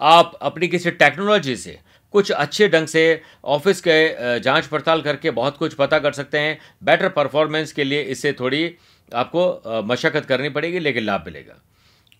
आप 0.00 0.38
अपनी 0.42 0.68
किसी 0.68 0.90
टेक्नोलॉजी 0.92 1.56
से 1.56 1.78
कुछ 2.14 2.30
अच्छे 2.32 2.68
ढंग 2.68 2.86
से 2.86 3.22
ऑफ़िस 3.46 3.80
के 3.80 4.40
जाँच 4.40 4.66
पड़ताल 4.66 5.02
करके 5.02 5.30
बहुत 5.30 5.56
कुछ 5.56 5.74
पता 5.74 5.98
कर 5.98 6.12
सकते 6.12 6.38
हैं। 6.38 6.58
बेटर 6.82 7.08
परफॉर्मेंस 7.08 7.72
के 7.72 7.84
लिए 7.84 8.02
इससे 8.04 8.32
थोड़ी 8.32 8.74
आपको 9.12 9.82
मशक्क़त 9.84 10.24
करनी 10.24 10.48
पड़ेगी, 10.48 10.78
लेकिन 10.78 11.04
लाभ 11.04 11.24
मिलेगा। 11.26 11.60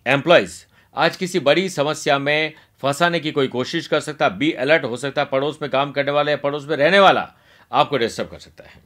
एम्प्लॉयज़ 0.05 0.63
आज 0.95 1.15
किसी 1.15 1.39
बड़ी 1.39 1.69
समस्या 1.69 2.17
में 2.19 2.53
फंसाने 2.81 3.19
की 3.19 3.31
कोई 3.31 3.47
कोशिश 3.47 3.87
कर 3.87 3.99
सकता 3.99 4.29
बी 4.29 4.51
अलर्ट 4.53 4.85
हो 4.85 4.97
सकता 4.97 5.21
है 5.21 5.27
पड़ोस 5.27 5.59
में 5.61 5.69
काम 5.71 5.91
करने 5.91 6.11
वाला 6.11 6.31
या 6.31 6.37
पड़ोस 6.37 6.65
में 6.67 6.75
रहने 6.77 6.99
वाला 6.99 7.27
आपको 7.71 7.97
डिस्टर्ब 7.97 8.29
कर 8.29 8.39
सकता 8.39 8.63
है। 8.63 8.79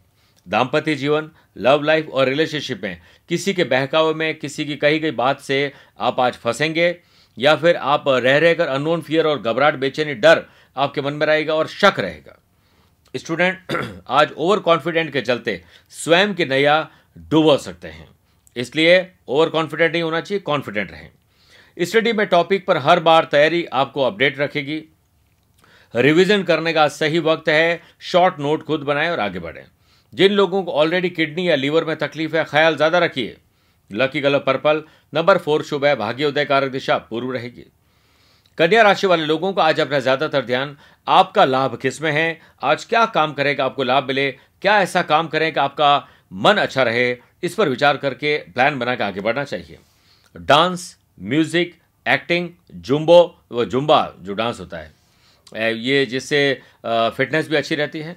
दाम्पत्य 0.47 0.95
जीवन 0.95 1.29
लव 1.57 1.83
लाइफ 1.83 2.09
और 2.09 2.27
रिलेशनशिप 2.27 2.81
में 2.83 3.01
किसी 3.29 3.53
के 3.53 3.63
बहकावे 3.63 4.13
में, 4.13 4.35
किसी 4.35 4.65
की 4.65 4.75
कही 4.75 4.99
गई 4.99 5.11
बात 5.13 5.39
से 5.41 5.71
आप 5.99 6.19
आज 6.19 6.33
फंसेंगे। 6.35 6.91
या 7.37 7.55
फिर 7.55 7.75
आप 7.75 8.03
रह 8.07 8.37
रहकर 8.37 8.67
अननोन 8.67 9.01
फियर 9.01 9.27
और 9.27 9.41
घबराहट, 9.41 9.75
बेचैनी, 9.75 10.13
डर 10.13 10.43
आपके 10.75 11.01
मन 11.01 11.13
में 11.13 11.25
रहेगा 11.27 11.53
और 11.53 11.67
शक 11.67 11.99
रहेगा। 11.99 12.39
स्टूडेंट 13.15 13.59
आज 14.07 14.33
ओवर 14.37 14.59
कॉन्फिडेंट 14.59 15.11
के 15.13 15.21
चलते 15.21 15.61
स्वयं 15.89 16.33
की 16.33 16.45
नैया 16.45 16.89
डूबो 17.17 17.57
सकते 17.57 17.87
हैं। 17.87 18.07
इसलिए 18.55 19.11
ओवर 19.27 19.49
कॉन्फिडेंट 19.49 19.91
नहीं 19.91 20.03
होना 20.03 20.21
चाहिए 20.21 20.39
कॉन्फिडेंट 20.39 20.91
रहें। 20.91 21.09
स्टडी 21.77 22.13
में 22.13 22.25
टॉपिक 22.27 22.65
पर 22.65 22.77
हर 22.77 22.99
बार 22.99 23.27
तैयारी 23.31 23.65
आपको 23.65 24.03
अपडेट 24.03 24.39
रखेगी। 24.39 24.83
रिवीजन 25.95 26.43
करने 26.43 26.73
का 26.73 26.87
सही 26.87 27.19
वक्त 27.19 27.49
है 27.49 27.81
शॉर्ट 28.01 28.39
नोट 28.39 28.63
खुद 28.63 28.81
बनाएँ 28.81 29.09
और 29.09 29.19
आगे 29.19 29.39
बढ़ें। 29.39 29.63
जिन 30.13 30.31
लोगों 30.31 30.63
को 30.63 30.71
ऑलरेडी 30.71 31.09
किडनी 31.09 31.49
या 31.49 31.55
लीवर 31.55 31.85
में 31.85 31.95
तकलीफ़ 31.95 32.35
है, 32.35 32.43
ख्याल 32.45 32.75
ज़्यादा 32.75 32.99
रखिए। 32.99 33.37
Lucky 33.91 34.21
colour 34.21 34.39
purple, 34.39 34.83
number 35.13 35.37
four 35.37 35.63
शुभ 35.63 35.85
है 35.85 35.95
भाग्य 35.95 36.25
उदय 36.25 36.45
कारक 36.45 36.71
दिशा, 36.71 36.97
पूर्व 36.99 37.31
रहेगी। 37.31 37.65
कन्या 38.57 38.81
राशि 38.81 39.07
वाले 39.07 39.25
लोगों 39.25 39.51
को 39.53 39.61
आज 39.61 39.79
अपना 39.79 39.99
ज़्यादातर 39.99 40.45
ध्यान, 40.45 40.75
आपका 41.07 41.45
लाभ 41.45 41.77
किसमें 41.77 42.11
है, 42.11 42.39
आज 42.63 42.85
क्या 42.85 43.05
काम 43.07 43.33
करेगा 43.33 43.65
आपको 43.65 43.83
लाभ 43.83 44.07
मिले, 44.07 44.31
क्या 44.61 44.79
ऐसा 44.81 45.01
काम 45.03 45.27
करें 45.27 45.51
कि 45.53 45.59
आपका 45.59 46.07
मन 46.33 46.57
अच्छा 46.57 46.83
रहे, 46.83 47.17
इस 47.43 47.55
पर 47.55 47.69
विचार 47.69 47.97
करके 47.97 48.37
प्लान 48.37 48.79
बना 48.79 48.95
के 48.95 49.03
आगे 49.03 49.21
बढ़ना 49.21 49.43
चाहिए। 49.43 49.79
डांस, 50.35 50.95
म्यूज़िक, 51.19 51.75
एक्टिंग, 52.05 52.49
जुम्बो, 52.71 53.35
व 53.51 53.65
जुम्बा, 53.65 54.13
जो 54.19 54.33
डांस 54.33 54.59
होता 54.59 54.77
है 54.77 54.93
ये 55.53 56.05
जिससे 56.05 56.61
फिटनेस 56.85 57.49
भी 57.49 57.55
अच्छी 57.55 57.75
रहती 57.75 57.99
है। 57.99 58.15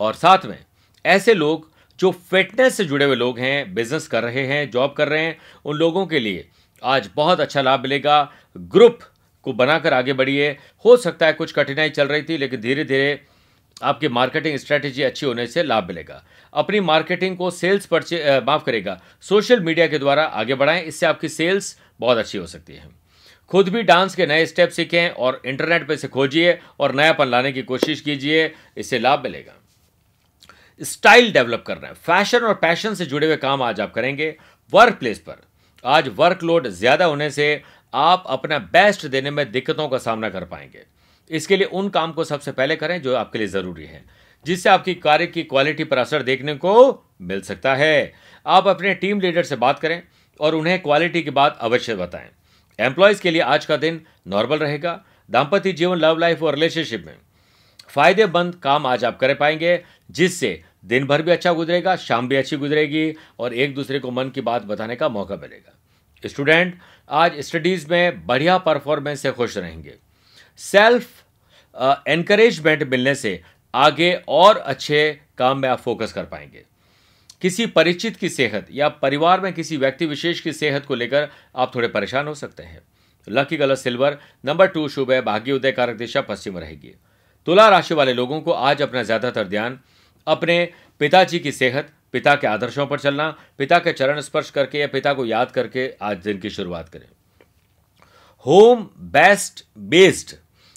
और 0.00 0.14
साथ 0.14 0.44
में, 0.46 0.58
ऐसे 1.04 1.34
लोग 1.34 1.67
जो 1.98 2.10
फिटनेस 2.30 2.76
से 2.76 2.84
जुड़े 2.84 3.04
हुए 3.04 3.16
लोग 3.16 3.38
हैं 3.38 3.74
बिज़नेस 3.74 4.06
कर 4.06 4.22
रहे 4.22 4.46
हैं 4.46 4.70
जॉब 4.70 4.92
कर 4.92 5.08
रहे 5.08 5.22
हैं, 5.22 5.36
उन 5.64 5.76
लोगों 5.76 6.06
के 6.06 6.18
लिए 6.18 6.48
आज 6.82 7.08
बहुत 7.16 7.40
अच्छा 7.40 7.62
लाभ 7.62 7.80
मिलेगा। 7.80 8.32
ग्रुप 8.56 8.98
को 9.46 9.52
बनाकर 9.52 9.94
आगे 9.94 10.12
बढ़िए। 10.12 10.50
हो 10.84 10.96
सकता 10.96 11.26
है 11.26 11.32
कुछ 11.32 11.52
कठिनाई 11.52 11.90
चल 11.90 12.08
रही 12.08 12.22
थी, 12.22 12.36
लेकिन 12.36 12.60
धीरे 12.60 12.84
धीरे 12.84 13.20
आपकी 13.82 14.08
मार्केटिंग 14.08 14.56
स्ट्रेटेजी 14.58 15.02
अच्छी 15.02 15.26
होने 15.26 15.46
से 15.46 15.62
लाभ 15.62 15.88
मिलेगा। 15.88 16.22
अपनी 16.52 16.80
मार्केटिंग 16.80 17.36
को 17.36 17.50
सेल्स 17.50 17.86
परचे 17.86 18.40
माफ़ 18.40 18.64
करेगा। 18.64 19.00
सोशल 19.22 19.60
मीडिया 19.60 19.86
के 19.86 19.98
द्वारा 19.98 20.24
आगे 20.24 20.54
बढ़ाएँ, 20.54 20.82
इससे 20.82 21.06
आपकी 21.06 21.28
सेल्स 21.28 21.76
बहुत 22.00 22.18
अच्छी 22.18 22.38
हो 22.38 22.46
सकती 22.46 22.72
है। 22.72 22.88
खुद 23.50 23.68
भी 23.68 23.82
डांस 23.82 24.14
के 24.14 24.26
नए 24.26 24.46
स्टेप 24.46 24.70
सीखें 24.70 25.08
और 25.10 25.40
इंटरनेट 25.46 25.86
पर 25.88 25.96
से 25.96 26.08
खोजिए 26.08 26.58
और 26.80 26.94
नयापन 26.94 27.28
लाने 27.28 27.52
की 27.52 27.62
कोशिश 27.62 28.00
कीजिए, 28.00 28.52
इससे 28.76 28.98
लाभ 28.98 29.22
मिलेगा। 29.24 29.54
स्टाइल 30.80 31.32
डेवलप 31.32 31.64
कर 31.66 31.76
रहे 31.76 31.90
हैं। 31.90 31.96
फ़ैशन 31.96 32.44
और 32.44 32.54
पैशन 32.56 32.94
से 32.94 33.06
जुड़े 33.06 33.26
हुए 33.26 33.36
काम 33.38 33.62
आज 33.62 33.80
आप 33.80 33.92
करेंगे 33.94 34.34
वर्क 34.72 34.98
प्लेस 34.98 35.18
पर। 35.18 35.42
आज 35.84 36.08
वर्कलोड 36.16 36.68
ज़्यादा 36.68 37.04
होने 37.04 37.30
से 37.30 37.62
आप 37.92 38.24
अपना 38.28 38.58
बेस्ट 38.72 39.06
देने 39.06 39.30
में 39.30 39.50
दिक्कतों 39.52 39.88
का 39.88 39.98
सामना 39.98 40.28
कर 40.30 40.44
पाएँगे। 40.44 40.84
इसके 41.30 41.56
लिए 41.56 41.66
उन 41.68 41.88
काम 41.88 42.12
को 42.12 42.24
सबसे 42.24 42.52
पहले 42.52 42.76
करें 42.76 43.00
जो 43.02 43.14
आपके 43.16 43.38
लिए 43.38 43.48
ज़रूरी 43.48 43.84
है, 43.84 44.04
जिससे 44.46 44.68
आपकी 44.70 44.94
कार्य 44.96 45.26
की 45.26 45.42
क्वालिटी 45.44 45.84
पर 45.84 45.98
असर 45.98 46.22
देखने 46.22 46.54
को 46.56 47.04
मिल 47.22 47.40
सकता 47.42 47.74
है। 47.74 48.12
आप 48.46 48.66
अपने 48.68 48.94
टीम 48.94 49.20
लीडर 49.20 49.42
से 49.42 49.56
बात 49.56 49.78
करें 49.78 50.02
और 50.40 50.54
उन्हें 50.54 50.80
क्वालिटी 50.82 51.22
की 51.22 51.30
बात 51.32 51.58
अवश्य 51.60 51.94
बताएँ। 51.96 52.28
एम्प्लॉयज़ 52.78 53.22
के 53.22 53.30
लिए 53.30 53.42
आज 53.42 53.64
का 53.66 53.76
दिन 53.78 54.00
नॉर्मल 54.28 54.58
रहेगा। 54.58 55.00
दाम्पत्य 55.30 55.72
जीवन 55.72 55.98
लव 55.98 56.18
लाइफ 56.18 56.42
और 56.42 56.54
रिलेशनशिप 56.54 57.04
में 57.06 57.16
फ़ायदेमंद 57.90 58.54
काम 58.54 58.86
आज 58.86 59.04
आप 59.04 59.18
कर 59.18 59.34
पाएँगे, 59.34 59.82
जिससे 60.10 60.62
दिन 60.88 61.06
भर 61.06 61.22
भी 61.22 61.30
अच्छा 61.30 61.52
गुजरेगा, 61.52 61.96
शाम 61.96 62.28
भी 62.28 62.36
अच्छी 62.36 62.56
गुजरेगी 62.56 63.12
और 63.38 63.54
एक 63.54 63.74
दूसरे 63.74 63.98
को 63.98 64.10
मन 64.10 64.30
की 64.30 64.40
बात 64.42 64.64
बताने 64.64 64.96
का 64.96 65.08
मौका 65.08 65.36
मिलेगा। 65.36 65.74
स्टूडेंट, 66.24 66.78
आज 67.10 67.38
स्टडीज़ 67.40 67.86
में 67.90 68.26
बढ़िया 68.26 68.56
परफॉर्मेंस 68.58 69.20
से 69.20 69.30
खुश 69.32 69.56
रहेंगे। 69.58 69.94
सेल्फ 70.60 71.24
एनकरेजमेंट 72.08 72.82
मिलने 72.82 73.14
से 73.14 73.40
आगे 73.74 74.12
और 74.28 74.56
अच्छे 74.56 75.20
काम 75.38 75.58
में 75.58 75.68
आप 75.68 75.78
फोकस 75.78 76.12
कर 76.12 76.24
पाएँगे। 76.24 76.64
किसी 77.42 77.66
परिचित 77.68 78.16
की 78.16 78.28
सेहत 78.28 78.68
या 78.72 78.88
परिवार 78.88 79.40
में 79.40 79.52
किसी 79.52 79.76
व्यक्ति 79.76 80.06
विशेष 80.06 80.40
की 80.40 80.52
सेहत 80.52 80.86
को 80.86 80.94
लेकर 80.94 81.28
आप 81.56 81.74
थोड़े 81.74 81.88
परेशान 81.88 82.28
हो 82.28 82.34
सकते 82.34 82.62
हैं। 82.62 82.80
Lucky 83.26 83.56
colour 83.56 83.74
silver 83.74 84.18
number 84.44 84.66
two 84.66 84.88
शुभ 84.88 85.10
है 85.12 85.20
भाग्य 85.22 85.52
उदय 85.52 85.72
कारक 85.72 85.96
दिशा 85.96 86.20
पश्चिम 86.22 86.58
रहेगी। 86.58 86.94
तुला 87.46 87.68
राशि 87.68 87.94
वाले 87.94 88.12
लोगों 88.14 88.40
को 88.40 88.52
आज 88.52 88.82
अपना 88.82 89.02
ज़्यादातर 89.02 89.48
ध्यान 89.48 89.78
अपने 90.28 90.64
पिताजी 91.00 91.38
की 91.38 91.52
सेहत, 91.52 91.92
पिता 92.12 92.34
के 92.34 92.46
आदर्शों 92.46 92.86
पर 92.86 92.98
चलना, 92.98 93.28
पिता 93.58 93.78
के 93.78 93.92
चरण 93.92 94.20
स्पर्श 94.20 94.50
करके 94.50 94.78
या 94.78 94.86
पिता 94.86 95.12
को 95.14 95.24
याद 95.26 95.50
करके 95.50 95.90
आज 96.02 96.16
दिन 96.18 96.38
की 96.38 96.50
शुरुआत 96.50 96.88
करें। 96.88 97.06
Home 98.46 98.88
best 99.12 99.64
based 99.78 100.36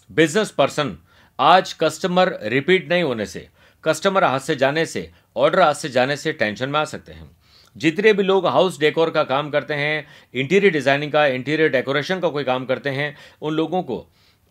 business 0.09 0.51
person 0.51 0.97
आज 1.39 1.73
कस्टमर 1.73 2.37
रिपीट 2.43 2.89
नहीं 2.89 3.03
होने 3.03 3.25
से 3.25 3.47
कस्टमर 3.83 4.23
हाथ 4.23 4.39
से 4.39 4.55
जाने 4.55 4.85
से 4.85 5.09
ऑर्डर 5.35 5.61
हाथ 5.61 5.73
से 5.73 5.89
जाने 5.89 6.15
से 6.17 6.31
टेंशन 6.33 6.69
में 6.69 6.79
आ 6.79 6.83
सकते 6.85 7.11
हैं। 7.11 7.29
जितने 7.75 8.13
भी 8.13 8.23
लोग 8.23 8.47
हाउस 8.47 8.79
डेकोर 8.79 9.09
का 9.09 9.23
काम 9.23 9.49
करते 9.49 9.73
हैं 9.73 10.07
इंटीरियर 10.33 10.73
डिज़ाइनिंग 10.73 11.11
का 11.11 11.25
इंटीरियर 11.27 11.69
डेकोरेशन 11.69 12.19
का 12.19 12.29
कोई 12.29 12.43
काम 12.43 12.65
करते 12.65 12.89
हैं, 12.89 13.15
उन 13.41 13.53
लोगों 13.53 13.81
को 13.83 14.05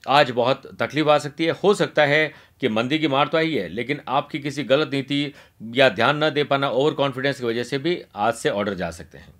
आज 0.04 0.30
बहुत 0.32 0.62
तकलीफ़ 0.78 1.08
आ 1.08 1.16
सकती 1.18 1.44
है। 1.44 1.52
हो 1.54 1.72
सकता 1.74 2.04
है 2.04 2.32
कि 2.60 2.68
मंदी 2.68 2.98
की 2.98 3.08
मार 3.08 3.28
तो 3.28 3.38
आई 3.38 3.52
है, 3.52 3.68
लेकिन 3.68 4.00
आपकी 4.10 4.38
किसी 4.38 4.64
गलत 4.64 4.90
नीति 4.92 5.32
या 5.72 5.88
ध्यान 5.90 6.24
न 6.24 6.30
दे 6.30 6.44
पाना 6.44 6.70
ओवर 6.70 6.94
कॉन्फिडेंस 6.94 7.40
की 7.40 7.46
वजह 7.46 7.64
से 7.64 7.78
भी 7.78 8.00
आज 8.16 8.34
से 8.34 8.50
ऑर्डर 8.50 8.74
जा 8.74 8.90
सकते 8.92 9.18
हैं। 9.18 9.32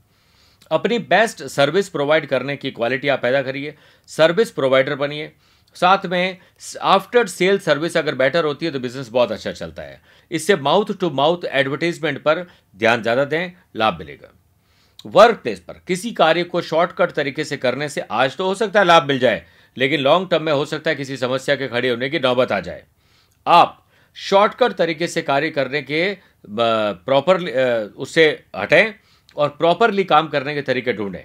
अपनी 0.70 0.98
बेस्ट 1.00 1.42
सर्विस 1.44 1.88
प्रोवाइड 1.88 2.26
करने 2.26 2.56
की 2.56 2.70
क्वालिटी 2.70 3.08
आप 3.08 3.22
पैदा 3.22 3.42
करिए 3.42 3.74
सर्विस 4.08 4.50
प्रोवाइडर 4.50 4.94
बनिए। 4.96 5.32
साथ 5.76 6.06
में 6.06 6.36
आफ्टर 6.82 7.26
सेल 7.28 7.58
सर्विस 7.60 7.96
अगर 7.96 8.14
बेटर 8.16 8.44
होती 8.44 8.66
है 8.66 8.72
तो 8.72 8.80
बिज़नेस 8.80 9.08
बहुत 9.08 9.32
अच्छा 9.32 9.52
चलता 9.52 9.82
है। 9.82 10.00
इससे 10.30 10.56
माउथ 10.58 10.92
टू 11.00 11.10
माउथ 11.12 11.44
एडवर्टीजमेंट 11.44 12.22
पर 12.22 12.46
ध्यान 12.76 13.02
ज़्यादा 13.02 13.24
दें, 13.24 13.52
लाभ 13.76 13.98
मिलेगा। 13.98 14.32
वर्क 15.04 15.40
प्लेस 15.42 15.60
पर 15.60 15.80
किसी 15.86 16.10
कार्य 16.12 16.44
को 16.44 16.60
शॉर्टकट 16.62 17.12
तरीके 17.12 17.44
से 17.44 17.56
करने 17.56 17.88
से 17.88 18.00
आज 18.02 18.36
तो 18.36 18.46
हो 18.46 18.54
सकता 18.54 18.80
है 18.80 18.86
लाभ 18.86 19.04
मिल 19.04 19.18
जाए। 19.18 19.44
लेकिन 19.76 20.00
लॉन्ग 20.00 20.28
टर्म 20.30 20.42
में 20.42 20.52
हो 20.52 20.64
सकता 20.64 20.90
है 20.90 20.96
किसी 20.96 21.16
समस्या 21.16 21.56
के 21.56 21.68
खड़े 21.68 21.90
होने 21.90 22.10
की 22.10 22.18
नौबत 22.18 22.52
आ 22.52 22.60
जाए। 22.60 22.84
आप 23.46 23.76
शॉर्टकट 24.16 24.72
तरीके 24.72 25.06
से 25.06 25.22
कार्य 25.22 25.50
करने 25.50 25.82
के 25.82 26.16
प्रॉपर 26.48 27.40
उससे 27.96 28.26
हटें 28.56 28.94
और 29.36 29.48
प्रॉपरली 29.48 30.04
काम 30.04 30.28
करने 30.28 30.54
के 30.54 30.62
तरीके 30.62 30.92
ढूंढें। 30.92 31.24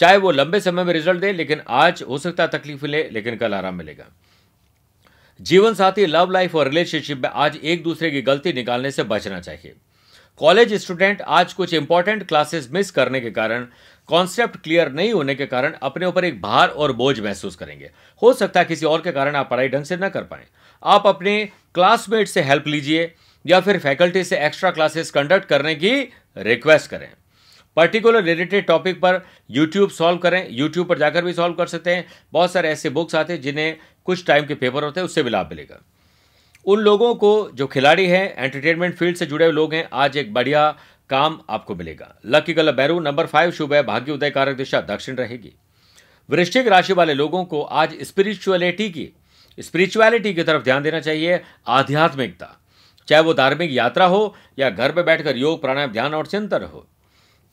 चाहे 0.00 0.16
वो 0.16 0.30
लंबे 0.30 0.60
समय 0.60 0.84
में 0.84 0.92
रिज़ल्ट 0.92 1.20
दे, 1.20 1.32
लेकिन 1.32 1.60
आज 1.68 2.02
हो 2.02 2.18
सकता 2.18 2.42
है 2.42 2.48
तकलीफ़ 2.50 2.82
मिले, 2.82 3.08
लेकिन 3.10 3.36
कल 3.36 3.54
आराम 3.54 3.74
मिलेगा। 3.74 4.04
जीवन 5.40 5.74
साथी 5.74 6.06
लव 6.06 6.30
लाइफ 6.30 6.54
और 6.54 6.68
रिलेशनशिप 6.68 7.18
में 7.18 7.28
आज 7.30 7.56
एक 7.56 7.82
दूसरे 7.82 8.10
की 8.10 8.22
गलती 8.22 8.52
निकालने 8.52 8.90
से 8.90 9.02
बचना 9.04 9.40
चाहिए। 9.40 9.74
कॉलेज 10.40 10.72
स्टूडेंट 10.74 11.22
आज 11.22 11.52
कुछ 11.52 11.74
इंपॉर्टेंट 11.74 12.26
क्लासेस 12.28 12.68
मिस 12.72 12.90
करने 12.90 13.20
के 13.20 13.30
कारण 13.30 13.66
कॉन्सेप्ट 14.08 14.56
क्लियर 14.56 14.90
नहीं 14.92 15.12
होने 15.12 15.34
के 15.34 15.46
कारण 15.46 15.74
अपने 15.82 16.06
ऊपर 16.06 16.24
एक 16.24 16.40
भार 16.42 16.68
और 16.68 16.92
बोझ 16.92 17.18
महसूस 17.20 17.56
करेंगे। 17.56 17.90
हो 18.22 18.32
सकता 18.32 18.60
है 18.60 18.66
किसी 18.66 18.86
और 18.86 19.00
के 19.00 19.12
कारण 19.12 19.36
आप 19.36 19.50
पढ़ाई 19.50 19.68
ढंग 19.68 19.84
से 19.84 19.96
ना 19.96 20.08
कर 20.08 20.22
पाए। 20.22 20.46
आप 20.82 21.06
अपने 21.06 21.44
क्लासमेट 21.74 22.28
से 22.28 22.42
हेल्प 22.42 22.66
लीजिए 22.66 23.12
या 23.46 23.60
फिर 23.60 23.78
फैकल्टी 23.78 24.24
से 24.24 24.38
एक्स्ट्रा 24.38 24.70
क्लासेस 24.70 25.10
कंडक्ट 25.10 25.48
करने 25.48 25.74
की 25.74 25.90
रिक्वेस्ट 26.36 26.90
करें। 26.90 27.08
पर्टिकुलर 27.76 28.22
रिलेटेड 28.22 28.66
टॉपिक 28.66 29.00
पर 29.00 29.20
यूट्यूब 29.50 29.90
सॉल्व 29.90 30.18
करें। 30.18 30.46
यूट्यूब 30.50 30.88
पर 30.88 30.98
जाकर 30.98 31.24
भी 31.24 31.32
सॉल्व 31.32 31.54
कर 31.54 31.66
सकते 31.66 31.94
हैं। 31.94 32.06
बहुत 32.32 32.52
सारे 32.52 32.68
ऐसे 32.68 32.90
बुक्स 32.90 33.14
आते 33.14 33.32
हैं 33.32 33.40
जिन्हें 33.40 33.76
कुछ 34.04 34.26
टाइम 34.26 34.46
के 34.46 34.54
पेपर 34.54 34.84
होते 34.84 35.00
हैं, 35.00 35.04
उससे 35.04 35.22
भी 35.22 35.30
लाभ 35.30 35.48
मिलेगा। 35.50 35.80
उन 36.66 36.80
लोगों 36.80 37.14
को 37.14 37.50
जो 37.54 37.66
खिलाड़ी 37.66 38.06
हैं 38.06 38.34
एंटरटेनमेंट 38.36 38.94
फ़ील्ड 38.96 39.16
से 39.16 39.26
जुड़े 39.26 39.44
हुए 39.44 39.54
लोग 39.54 39.74
हैं, 39.74 39.88
आज 39.92 40.16
एक 40.16 40.32
बढ़िया 40.34 40.76
काम 41.12 41.40
आपको 41.50 41.74
मिलेगा। 41.74 42.14
लकी 42.26 42.54
कलर 42.54 42.72
बैरू 42.72 43.00
नंबर 43.00 43.26
फाइव 43.26 43.50
शुभ 43.50 43.74
है 43.74 43.82
भाग्य 43.82 44.12
उदय 44.12 44.30
कारक 44.30 44.56
दिशा, 44.56 44.80
दक्षिण 44.80 45.16
रहेगी। 45.16 45.52
वृश्चिक 46.30 46.66
राशि 46.66 46.92
वाले 46.92 47.14
लोगों 47.14 47.44
को 47.44 47.62
आज 47.62 47.94
स्पिरिचुअलिटी 48.02 48.90
की 48.90 49.08
स्पिरिचुअलिटी 49.58 50.34
की 50.34 50.42
तरफ़ 50.42 50.62
ध्यान 50.62 50.82
देना 50.82 51.00
चाहिए, 51.00 51.40
आध्यात्मिकता। 51.66 52.56
चाहे 53.08 53.22
वो 53.22 53.34
धार्मिक 53.34 53.70
यात्रा 53.72 54.06
हो 54.06 54.36
या 54.58 54.70
घर 54.70 54.94
में 54.94 55.04
बैठकर 55.04 55.36
योग, 55.36 55.60
प्राणायाम, 55.60 55.90
ध्यान 55.90 56.14
और 56.14 56.26
चिंतन 56.26 56.62
हो। 56.62 56.86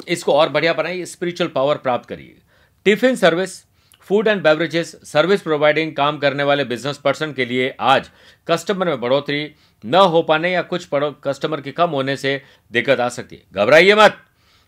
इसको 0.08 0.34
और 0.34 0.50
बढ़िया 0.50 0.74
बनाइए 0.74 1.06
स्पिरिचुअल 1.06 1.50
पावर 1.50 1.78
प्राप्त 1.78 2.10
करिए। 2.10 2.38
Tiffin 2.86 3.16
service 3.16 3.64
food 4.10 4.28
and 4.28 4.42
beverages 4.44 4.96
service 5.06 5.42
providing 5.42 5.92
काम 5.96 6.18
करने 6.18 6.44
वाले 6.44 6.64
बिज़नेस 6.66 6.98
पर्सन 6.98 7.34
के 7.34 7.46
लिए 7.46 7.76
आज 7.80 8.10
कस्टमर 8.48 8.88
में 8.88 9.00
बढ़ोतरी 9.02 9.42
न 9.84 9.96
हो 10.06 10.22
पाने 10.22 10.52
या 10.52 10.62
कुछ 10.62 10.88
कस्टमर 10.94 11.62
के 11.62 11.72
कम 11.72 11.90
होने 11.90 12.16
से 12.18 12.42
दिक्कत 12.72 13.00
आ 13.00 13.10
सकती 13.10 13.36
है। 13.36 13.42
घबराइए 13.54 13.96
मत। 13.96 14.18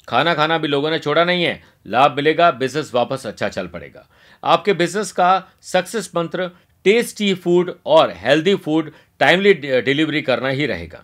खाना 0.07 0.33
खाना 0.33 0.57
भी 0.57 0.67
लोगों 0.67 0.91
ने 0.91 0.99
छोड़ा 0.99 1.23
नहीं 1.23 1.43
है। 1.43 1.61
लाभ 1.87 2.15
मिलेगा, 2.15 2.49
बिज़नेस 2.51 2.91
वापस 2.93 3.25
अच्छा 3.27 3.49
चल 3.49 3.67
पड़ेगा। 3.67 4.07
आपके 4.43 4.73
बिज़नेस 4.73 5.11
का 5.11 5.43
सक्सेस 5.61 6.11
मंत्र, 6.15 6.49
टेस्टी 6.85 7.33
फ़ूड 7.35 7.73
और 7.85 8.13
हेल्दी 8.17 8.55
फ़ूड 8.55 8.91
टाइमली 9.19 9.53
डिलीवरी 9.53 10.21
करना 10.21 10.49
ही 10.49 10.65
रहेगा। 10.65 11.03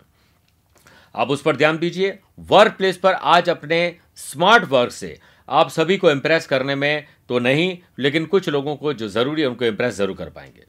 आप 1.16 1.30
उस 1.30 1.42
पर 1.42 1.56
ध्यान 1.56 1.78
दीजिए। 1.78 2.18
वर्क 2.40 2.76
प्लेस 2.78 2.98
पर 2.98 3.14
आज 3.14 3.50
अपने 3.50 3.96
स्मार्ट 4.16 4.70
वर्क 4.70 4.92
से 4.92 5.18
आप 5.50 5.70
सभी 5.70 5.98
को 5.98 6.12
इम्प्रेस 6.12 6.46
करने 6.48 6.76
में 6.76 7.06
तो 7.30 7.40
नहीं, 7.40 7.78
लेकिन 8.00 8.26
कुछ 8.26 8.50
लोगों 8.50 8.76
को 8.76 8.94
जो 8.94 9.08
ज़रूरी 9.10 9.42
है, 9.42 9.48
उनको 9.48 9.66
इम्प्रेस 9.66 9.96
ज़रूर 9.96 10.16
कर 10.18 10.30
पाएँगे। 10.30 10.66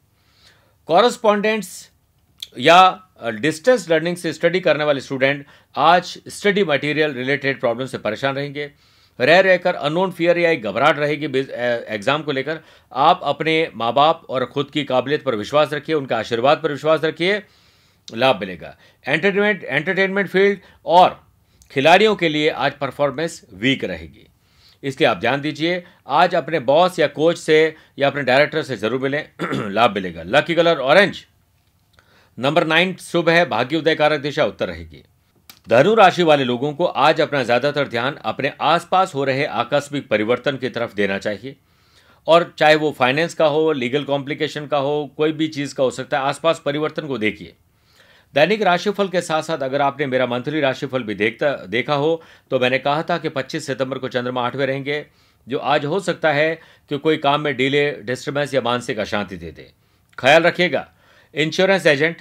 कॉरस्पॉन्डेंट्स 0.88 1.88
या 2.58 3.04
डिस्टेंस 3.32 3.88
लर्निंग 3.90 4.16
से 4.16 4.32
स्टडी 4.32 4.60
करने 4.60 4.84
वाले 4.84 5.00
स्टूडेंट 5.00 5.44
आज 5.76 6.18
स्टडी 6.28 6.64
मटेरियल 6.64 7.12
रिलेटेड 7.14 7.60
प्रॉब्लम 7.60 7.86
से 7.86 7.98
परेशान 7.98 8.34
रहेंगे। 8.36 8.70
रह, 9.18 9.40
रहकर 9.40 9.74
अनोन 9.74 10.10
फियर 10.12 10.38
या 10.38 10.50
एक 10.50 10.62
घबराहट 10.62 10.98
रहेगी 10.98 11.26
एग्ज़ाम 11.26 12.22
को 12.22 12.32
लेकर। 12.32 12.60
आप 12.92 13.20
अपने 13.24 13.70
माँ 13.74 13.92
बाप 13.94 14.22
और 14.28 14.44
खुद 14.46 14.70
की 14.70 14.84
काबिलियत 14.84 15.24
पर 15.24 15.34
विश्वास 15.36 15.72
रखिए, 15.72 15.94
उनके 15.94 16.14
आशीर्वाद 16.14 16.60
पर 16.62 16.72
विश्वास 16.72 17.04
रखिए, 17.04 17.42
लाभ 18.08 18.40
मिलेगा। 18.40 18.76
एंटरटेनमेंट 19.04 19.64
एंटरटेनमेंट 19.64 20.28
फ़ील्ड 20.28 20.58
और 20.86 21.20
खिलाड़ियों 21.72 22.14
के 22.16 22.28
लिए 22.28 22.48
आज 22.50 22.78
परफॉर्मेंस 22.78 23.42
वीक 23.54 23.84
रहेगी। 23.84 24.27
इसलिए 24.82 25.08
आप 25.08 25.16
ध्यान 25.16 25.40
दीजिए। 25.40 25.82
आज 26.06 26.34
अपने 26.34 26.60
बॉस 26.60 26.98
या 26.98 27.06
कोच 27.06 27.38
से 27.38 27.76
या 27.98 28.08
अपने 28.08 28.22
डायरेक्टर 28.22 28.62
से 28.62 28.76
ज़रूर 28.76 29.00
मिलें। 29.00 29.24
लाभ 29.70 29.94
मिलेगा। 29.94 30.22
Lucky 30.22 30.54
colour 30.54 30.78
orange. 30.78 31.24
Number 32.38 32.66
nine, 32.66 32.94
शुभ 32.94 33.28
है। 33.28 33.48
भाग्य 33.48 33.76
उदय 33.76 33.94
कारक 33.94 34.20
दिशा 34.20 34.44
उत्तर 34.44 34.68
रहेगी। 34.68 35.02
धनु 35.68 35.94
राशि 35.94 36.22
वाले 36.22 36.44
लोगों 36.44 36.72
को 36.72 36.84
आज 36.84 37.20
अपना 37.20 37.42
ज़्यादातर 37.42 37.88
ध्यान 37.88 38.14
अपने 38.14 38.52
आसपास 38.60 39.14
हो 39.14 39.24
रहे 39.24 39.44
आकस्मिक 39.44 40.08
परिवर्तन 40.08 40.56
की 40.56 40.68
तरफ़ 40.68 40.94
देना 40.94 41.18
चाहिए। 41.18 41.56
और 42.28 42.54
चाहे 42.58 42.74
वो 42.74 42.90
फाइनेंस 42.92 43.34
का 43.34 43.46
हो, 43.46 43.72
लीगल 43.72 44.04
कॉम्प्लिकेशन 44.04 44.66
का 44.66 44.78
हो, 44.78 45.10
कोई 45.16 45.32
भी 45.32 45.48
चीज़ 45.48 45.74
का 45.74 45.82
हो 45.84 45.90
सकता 45.90 46.18
है, 46.18 46.24
आसपास 46.24 46.62
परिवर्तन 46.64 47.06
को 47.06 47.18
देखिए। 47.18 47.54
दैनिक 48.34 48.62
राशिफल 48.62 49.08
के 49.08 49.20
साथ 49.20 49.42
साथ 49.42 49.58
अगर 49.58 49.80
आपने 49.80 50.06
मेरा 50.06 50.26
मंथली 50.26 50.60
राशिफल 50.60 51.02
भी 51.02 51.14
देखता, 51.14 51.52
देखा 51.52 51.94
हो 51.94 52.22
तो 52.50 52.58
मैंने 52.58 52.78
कहा 52.78 53.02
था 53.02 53.18
कि 53.18 53.28
25 53.30 53.66
सितंबर 53.66 53.98
को 53.98 54.08
चंद्रमा 54.08 54.42
आठवें 54.42 54.66
रहेंगे, 54.66 55.04
जो 55.46 55.58
आज 55.58 55.84
हो 55.84 56.00
सकता 56.00 56.32
है 56.32 56.54
कि 56.90 56.98
कोई 56.98 57.16
काम 57.18 57.40
में 57.40 57.56
डिले, 57.56 57.90
डिस्टर्बेंस 57.92 58.54
या 58.54 58.60
मानसिक 58.60 58.98
अशांति 58.98 59.36
दे 59.36 59.50
दे। 59.50 59.70
ख्याल 60.18 60.42
रखिएगा, 60.42 60.86
insurance 61.34 61.86
agent, 61.86 62.16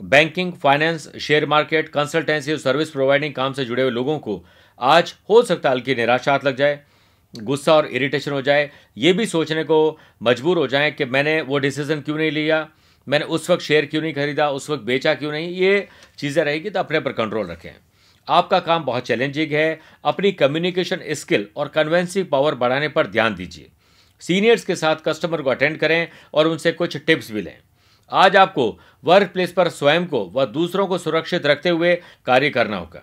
banking, 0.00 0.52
finance, 0.54 1.10
share 1.18 1.46
market, 1.46 1.88
consultancy 1.88 2.52
और 2.52 2.58
सर्विस 2.58 2.90
प्रोवाइडिंग 2.90 3.34
काम 3.34 3.52
से 3.52 3.64
जुड़े 3.64 3.82
हुए 3.82 3.92
लोगों 3.92 4.18
को 4.18 4.42
आज 4.80 5.14
हो 5.30 5.42
सकता 5.42 5.68
है 5.68 5.74
हल्की 5.74 5.94
निराशा 5.94 6.38
लग 6.44 6.56
जाए, 6.56 6.80
गुस्सा 7.34 7.74
और 7.74 7.86
इरिटेशन 7.86 8.32
हो 8.32 8.42
जाए। 8.42 8.70
ये 8.96 9.12
भी 9.12 9.26
सोचने 9.26 9.64
को 9.64 9.98
मजबूर 10.22 10.58
हो 10.58 10.66
जाए 10.66 10.90
कि 10.90 11.04
मैंने 11.04 11.40
वो 11.42 11.58
डिसीज़न 11.58 12.00
क्यों 12.00 12.16
नहीं 12.18 12.30
लिया? 12.30 12.66
मैंने 13.06 13.24
उस 13.26 13.48
वक्त 13.50 13.62
शेयर 13.62 13.86
क्यों 13.86 14.02
नहीं 14.02 14.12
खरीदा, 14.12 14.48
उस 14.50 14.70
वक्त 14.70 14.82
बेचा 14.82 15.14
क्यों 15.14 15.32
नहीं? 15.32 15.48
ये 15.50 15.88
चीज़ें 16.18 16.42
रहेगी 16.44 16.70
तो 16.70 16.80
अपने 16.80 17.00
पर 17.00 17.12
कंट्रोल 17.12 17.46
रखें। 17.46 17.70
आपका 18.28 18.58
काम 18.60 18.84
बहुत 18.84 19.06
चैलेंजिंग 19.06 19.52
है। 19.52 19.80
अपनी 20.04 20.32
कम्युनिकेशन 20.32 21.00
स्किल 21.12 21.46
और 21.56 21.68
कन्वेंसिंग 21.68 22.26
पावर 22.26 22.54
बढ़ाने 22.54 22.88
पर 22.88 23.06
ध्यान 23.06 23.34
दीजिए। 23.34 23.70
सीनियर्स 24.22 24.64
के 24.64 24.76
साथ 24.76 24.96
कस्टमर 25.04 25.42
को 25.42 25.50
अटेंड 25.50 25.78
करें 25.78 26.08
और 26.34 26.46
उनसे 26.46 26.72
कुछ 26.72 26.96
टिप्स 26.96 27.30
भी 27.32 27.42
लें। 27.42 27.56
आज 28.12 28.36
आपको 28.36 28.66
वर्क 29.04 29.30
प्लेस 29.32 29.52
पर 29.52 29.68
स्वयं 29.68 30.06
को 30.06 30.24
व 30.36 30.44
दूसरों 30.46 30.86
को 30.86 30.98
सुरक्षित 30.98 31.46
रखते 31.46 31.68
हुए 31.68 31.94
कार्य 32.26 32.50
करना 32.50 32.76
होगा। 32.76 33.02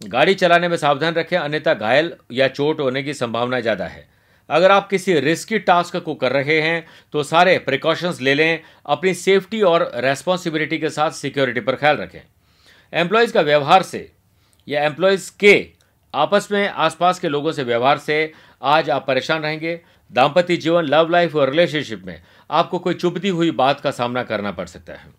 गाड़ी 0.00 0.34
चलाने 0.34 0.68
में 0.68 0.76
सावधान 0.76 1.14
रखें, 1.14 1.36
अन्यथा 1.36 1.74
घायल 1.74 2.12
या 2.32 2.48
चोट 2.48 2.80
होने 2.80 3.02
की 3.02 3.14
संभावना 3.14 3.60
ज़्यादा 3.60 3.86
है। 3.86 4.08
अगर 4.50 4.70
आप 4.70 4.88
किसी 4.88 5.18
रिस्की 5.20 5.58
टास्क 5.60 5.96
को 5.96 6.14
कर 6.14 6.32
रहे 6.32 6.60
हैं 6.60 6.86
तो 7.12 7.22
सारे 7.22 7.56
प्रिकॉशंस 7.58 8.20
ले 8.20 8.34
लें, 8.34 8.60
अपनी 8.86 9.14
सेफ्टी 9.14 9.60
और 9.62 9.90
रेस्पॉन्सिबिलिटी 9.96 10.78
के 10.78 10.90
साथ 10.90 11.10
सिक्योरिटी 11.10 11.60
पर 11.60 11.76
ख्याल 11.76 11.96
रखें। 11.96 12.20
एम्प्लॉयज़ 12.92 13.32
का 13.32 13.40
व्यवहार 13.40 13.82
से, 13.82 14.10
या 14.68 14.84
एम्प्लॉयज़ 14.84 15.30
के 15.40 15.54
आपस 16.14 16.48
में 16.52 16.68
आसपास 16.68 17.18
के 17.18 17.28
लोगों 17.28 17.52
से 17.52 17.62
व्यवहार 17.62 17.98
से, 17.98 18.32
आज 18.62 18.90
आप 18.90 19.06
परेशान 19.06 19.42
रहेंगे। 19.42 19.80
दाम्पत्य 20.10 20.56
जीवन 20.56 20.84
लव 20.84 21.10
लाइफ 21.10 21.34
और 21.36 21.50
रिलेशनशिप 21.50 22.02
में 22.06 22.22
आपको 22.50 22.78
कोई 22.78 22.94
चुभती 22.94 23.28
हुई 23.28 23.50
बात 23.50 23.80
का 23.80 23.90
सामना 23.90 24.22
करना 24.22 24.50
पड़ 24.52 24.66
सकता 24.66 24.92
है। 24.92 25.12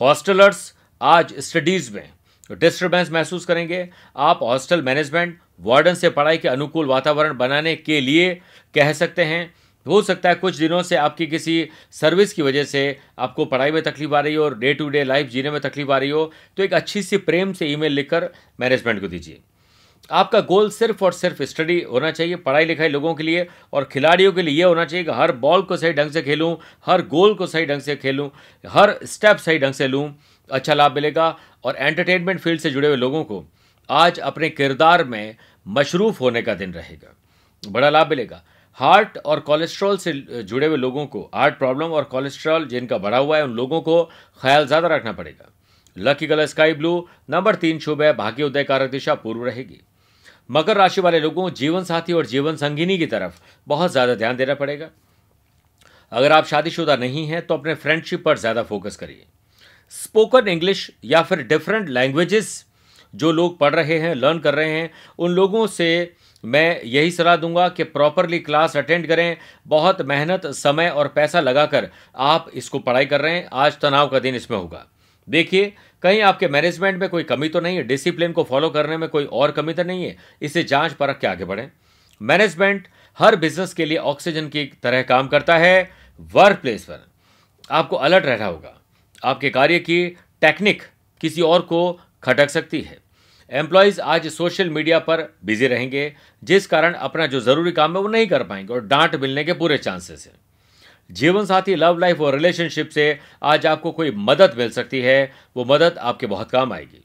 हॉस्टलर्स 0.00 0.72
आज 1.00 1.34
स्टडीज़ 1.38 1.92
में 1.94 2.08
डिस्टर्बेंस 2.50 3.10
महसूस 3.10 3.44
करेंगे। 3.44 3.88
आप 4.16 4.42
हॉस्टल 4.42 4.82
मैनेजमेंट 4.82 5.38
वार्डन 5.60 5.94
से 5.94 6.10
पढ़ाई 6.10 6.38
के 6.38 6.48
अनुकूल 6.48 6.86
वातावरण 6.86 7.36
बनाने 7.36 7.74
के 7.76 8.00
लिए 8.00 8.34
कह 8.74 8.92
सकते 8.92 9.24
हैं। 9.24 9.52
हो 9.86 10.00
सकता 10.02 10.28
है 10.28 10.34
कुछ 10.34 10.56
दिनों 10.56 10.82
से 10.82 10.96
आपकी 10.96 11.26
किसी 11.26 11.68
सर्विस 11.92 12.32
की 12.32 12.42
वजह 12.42 12.64
से 12.64 12.80
आपको 13.18 13.44
पढ़ाई 13.44 13.70
में 13.70 13.82
तकलीफ़ 13.82 14.14
आ 14.14 14.20
रही 14.20 14.34
हो 14.34 14.44
और 14.44 14.58
डे 14.58 14.72
टू 14.74 14.88
डे 14.88 15.04
लाइफ 15.04 15.28
जीने 15.30 15.50
में 15.50 15.60
तकलीफ़ 15.60 15.90
आ 15.90 15.98
रही 15.98 16.10
हो 16.10 16.30
तो 16.56 16.62
एक 16.62 16.74
अच्छी 16.74 17.02
सी 17.02 17.16
प्रेम 17.18 17.52
से 17.52 17.66
ईमेल 17.66 17.92
लिखकर 17.92 18.28
मैनेजमेंट 18.60 19.00
को 19.00 19.08
दीजिए। 19.08 19.40
आपका 20.10 20.40
गोल 20.40 20.70
सिर्फ़ 20.70 21.04
और 21.04 21.12
सिर्फ़ 21.12 21.42
स्टडी 21.42 21.80
होना 21.82 22.10
चाहिए, 22.10 22.36
पढ़ाई 22.36 22.64
लिखाई 22.64 22.88
लोगों 22.88 23.14
के 23.14 23.22
लिए 23.22 23.46
और 23.72 23.88
खिलाड़ियों 23.92 24.32
के 24.32 24.42
लिए 24.42 24.54
ये 24.54 24.64
होना 24.64 24.84
चाहिए 24.84 25.04
कि 25.04 25.12
हर 25.12 25.32
बॉल 25.34 25.62
को 25.62 25.76
सही 25.76 25.92
ढंग 25.92 26.10
से 26.10 26.22
खेलूँ, 26.22 26.56
हर 26.86 27.02
गोल 27.06 27.34
को 27.34 27.46
सही 27.46 27.66
ढंग 27.66 27.80
से 27.80 27.96
खेलूँ, 27.96 28.30
हर 28.64 28.98
स्टेप 29.04 29.36
सही 29.36 29.58
ढंग 29.58 29.72
से 29.72 29.88
लूँ। 29.88 30.08
अच्छा 30.50 30.74
लाभ 30.74 30.94
मिलेगा 30.94 31.36
और 31.64 31.76
एंटरटेनमेंट 31.76 32.40
फ़ील्ड 32.40 32.60
से 32.60 32.70
जुड़े 32.70 32.88
हुए 32.88 32.96
लोगों 32.96 33.22
को 33.24 33.44
आज 33.88 34.18
अपने 34.20 34.48
किरदार 34.50 35.04
में 35.06 35.36
मशरूफ 35.66 36.20
होने 36.20 36.42
का 36.42 36.54
दिन 36.54 36.72
रहेगा। 36.74 37.14
बड़ा 37.62 37.90
लाभ 37.90 38.10
मिलेगा। 38.10 38.42
हार्ट 38.78 39.18
और 39.18 39.40
कोलेस्ट्रॉल 39.40 39.96
से 39.98 40.12
जुड़े 40.42 40.66
हुए 40.66 40.76
लोगों 40.76 41.06
को 41.06 41.20
हार्ट 41.34 41.58
प्रॉब्लम 41.58 41.92
और 41.92 42.04
कोलेस्ट्रॉल 42.06 42.66
जिनका 42.66 42.98
बढ़ा 42.98 43.18
हुआ 43.18 43.36
है, 43.36 43.44
उन 43.44 43.52
लोगों 43.52 43.80
को 43.80 44.02
ख्याल 44.40 44.66
ज़्यादा 44.66 44.88
रखना 44.88 45.12
पड़ेगा। 45.12 45.50
Lucky 45.96 46.26
colour 46.26 46.46
sky 46.46 46.72
blue 46.74 47.08
number 47.30 47.54
तीन 47.56 47.78
शुभ 47.78 48.02
है, 48.02 48.12
भाग्य 48.14 48.42
उदय 48.44 48.64
कारक 48.64 48.90
दिशा 48.90 49.14
पूर्व 49.16 49.44
रहेगी। 49.44 49.80
मकर 50.50 50.76
राशि 50.76 51.00
वाले 51.00 51.20
लोगों 51.20 51.48
जीवन 51.52 51.84
साथी 51.84 52.12
और 52.12 52.26
जीवन 52.26 52.56
संगिनी 52.56 52.98
की 52.98 53.06
तरफ़ 53.06 53.40
बहुत 53.66 53.92
ज़्यादा 53.92 54.14
ध्यान 54.14 54.36
देना 54.36 54.54
पड़ेगा। 54.54 54.88
अगर 56.12 56.32
आप 56.32 56.46
शादीशुदा 56.46 56.96
नहीं 56.96 57.26
हैं 57.26 57.46
तो 57.46 57.54
अपने 57.54 57.74
फ्रेंडशिप 57.76 58.24
पर 58.24 58.38
ज़्यादा 58.38 58.62
फोकस 58.62 58.96
करिए। 58.96 59.26
स्पोकन 59.92 60.48
इंग्लिश 60.48 60.90
या 61.04 61.22
फिर 61.22 61.42
डिफरेंट 61.42 61.88
लैंग्वेजेस 61.88 62.64
जो 63.14 63.32
लोग 63.32 63.58
पढ़ 63.58 63.74
रहे 63.74 63.98
हैं, 63.98 64.14
लर्न 64.14 64.38
कर 64.38 64.54
रहे 64.54 64.70
हैं, 64.70 64.90
उन 65.18 65.30
लोगों 65.30 65.66
से 65.66 66.14
मैं 66.44 66.82
यही 66.82 67.10
सलाह 67.10 67.36
दूँगा 67.36 67.68
कि 67.68 67.84
प्रॉपरली 67.84 68.38
क्लास 68.38 68.76
अटेंड 68.76 69.06
करें, 69.06 69.36
बहुत 69.66 70.02
मेहनत, 70.02 70.46
समय 70.46 70.88
और 70.88 71.08
पैसा 71.08 71.40
लगाकर 71.40 71.88
आप 72.16 72.50
इसको 72.54 72.78
पढ़ाई 72.78 73.06
कर 73.06 73.20
रहे 73.20 73.34
हैं, 73.34 73.48
आज 73.52 73.78
तनाव 73.78 74.08
का 74.08 74.18
दिन 74.18 74.34
इसमें 74.34 74.58
होगा। 74.58 74.86
देखिए, 75.28 75.72
कहीं 76.02 76.20
आपके 76.22 76.48
मैनेजमेंट 76.48 77.00
में 77.00 77.08
कोई 77.08 77.22
कमी 77.22 77.48
तो 77.48 77.60
नहीं 77.60 77.76
है 77.76 77.82
डिसिप्लिन 77.82 78.32
को 78.32 78.42
फॉलो 78.42 78.70
करने 78.70 78.96
में 78.96 79.08
कोई 79.08 79.24
और 79.24 79.50
कमी 79.50 79.74
तो 79.74 79.82
नहीं 79.82 80.04
है, 80.04 80.16
इसे 80.42 80.62
जाँच 80.64 80.92
परख 80.92 81.18
के 81.18 81.26
आगे 81.26 81.44
बढ़ें। 81.44 81.70
मैनेजमेंट 82.20 82.88
हर 83.18 83.36
बिज़नेस 83.36 83.74
के 83.74 83.84
लिए 83.84 83.98
ऑक्सीजन 83.98 84.48
की 84.48 84.64
तरह 84.82 85.02
काम 85.02 85.28
करता 85.28 85.56
है 85.58 85.90
वर्क 86.34 86.58
प्लेस 86.58 86.84
पर। 86.84 87.06
आपको 87.70 87.96
अलर्ट 87.96 88.26
रहना 88.26 88.46
होगा। 88.46 88.74
आपके 89.24 89.50
कार्य 89.50 89.78
की 89.78 90.06
टेक्निक 90.40 90.82
किसी 91.20 91.42
और 91.42 91.60
को 91.60 92.00
खटक 92.22 92.50
सकती 92.50 92.80
है। 92.80 92.98
एम्प्लॉयज़ 93.50 94.00
आज 94.00 94.26
सोशल 94.26 94.70
मीडिया 94.70 94.98
पर 94.98 95.38
बिज़ी 95.44 95.66
रहेंगे, 95.66 96.12
जिस 96.44 96.66
कारण 96.66 96.94
अपना 96.94 97.26
जो 97.26 97.40
ज़रूरी 97.40 97.72
काम 97.72 97.96
है 97.96 98.02
वो 98.02 98.08
नहीं 98.08 98.26
कर 98.26 98.42
पाएँगे 98.42 98.74
और 98.74 98.80
डांट 98.80 99.14
मिलने 99.14 99.44
के 99.44 99.52
पूरे 99.52 99.78
चांसेस 99.78 100.26
हैं। 100.26 100.34
जीवन 101.10 101.44
साथी 101.44 101.74
लव 101.74 101.98
लाइफ 101.98 102.20
और 102.20 102.34
रिलेशनशिप 102.34 102.88
से 102.88 103.18
आज 103.42 103.66
आपको 103.66 103.92
कोई 103.92 104.10
मदद 104.10 104.54
मिल 104.58 104.70
सकती 104.70 105.00
है, 105.00 105.32
वो 105.56 105.64
मदद 105.64 105.98
आपके 105.98 106.26
बहुत 106.26 106.50
काम 106.50 106.72
आएगी। 106.72 107.04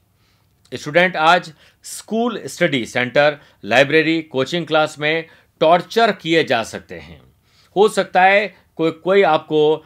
स्टूडेंट 0.72 1.16
आज 1.16 1.52
school 1.82 2.42
study 2.46 2.86
centre 2.86 3.38
library 3.64 4.22
coaching 4.22 4.66
class 4.66 4.98
में 4.98 5.26
टॉर्चर 5.60 6.12
किए 6.12 6.44
जा 6.44 6.62
सकते 6.62 6.94
हैं। 6.94 7.20
हो 7.76 7.88
सकता 7.88 8.22
है 8.22 8.63
कोई 8.78 8.90
कोई 9.04 9.22
आपको 9.22 9.84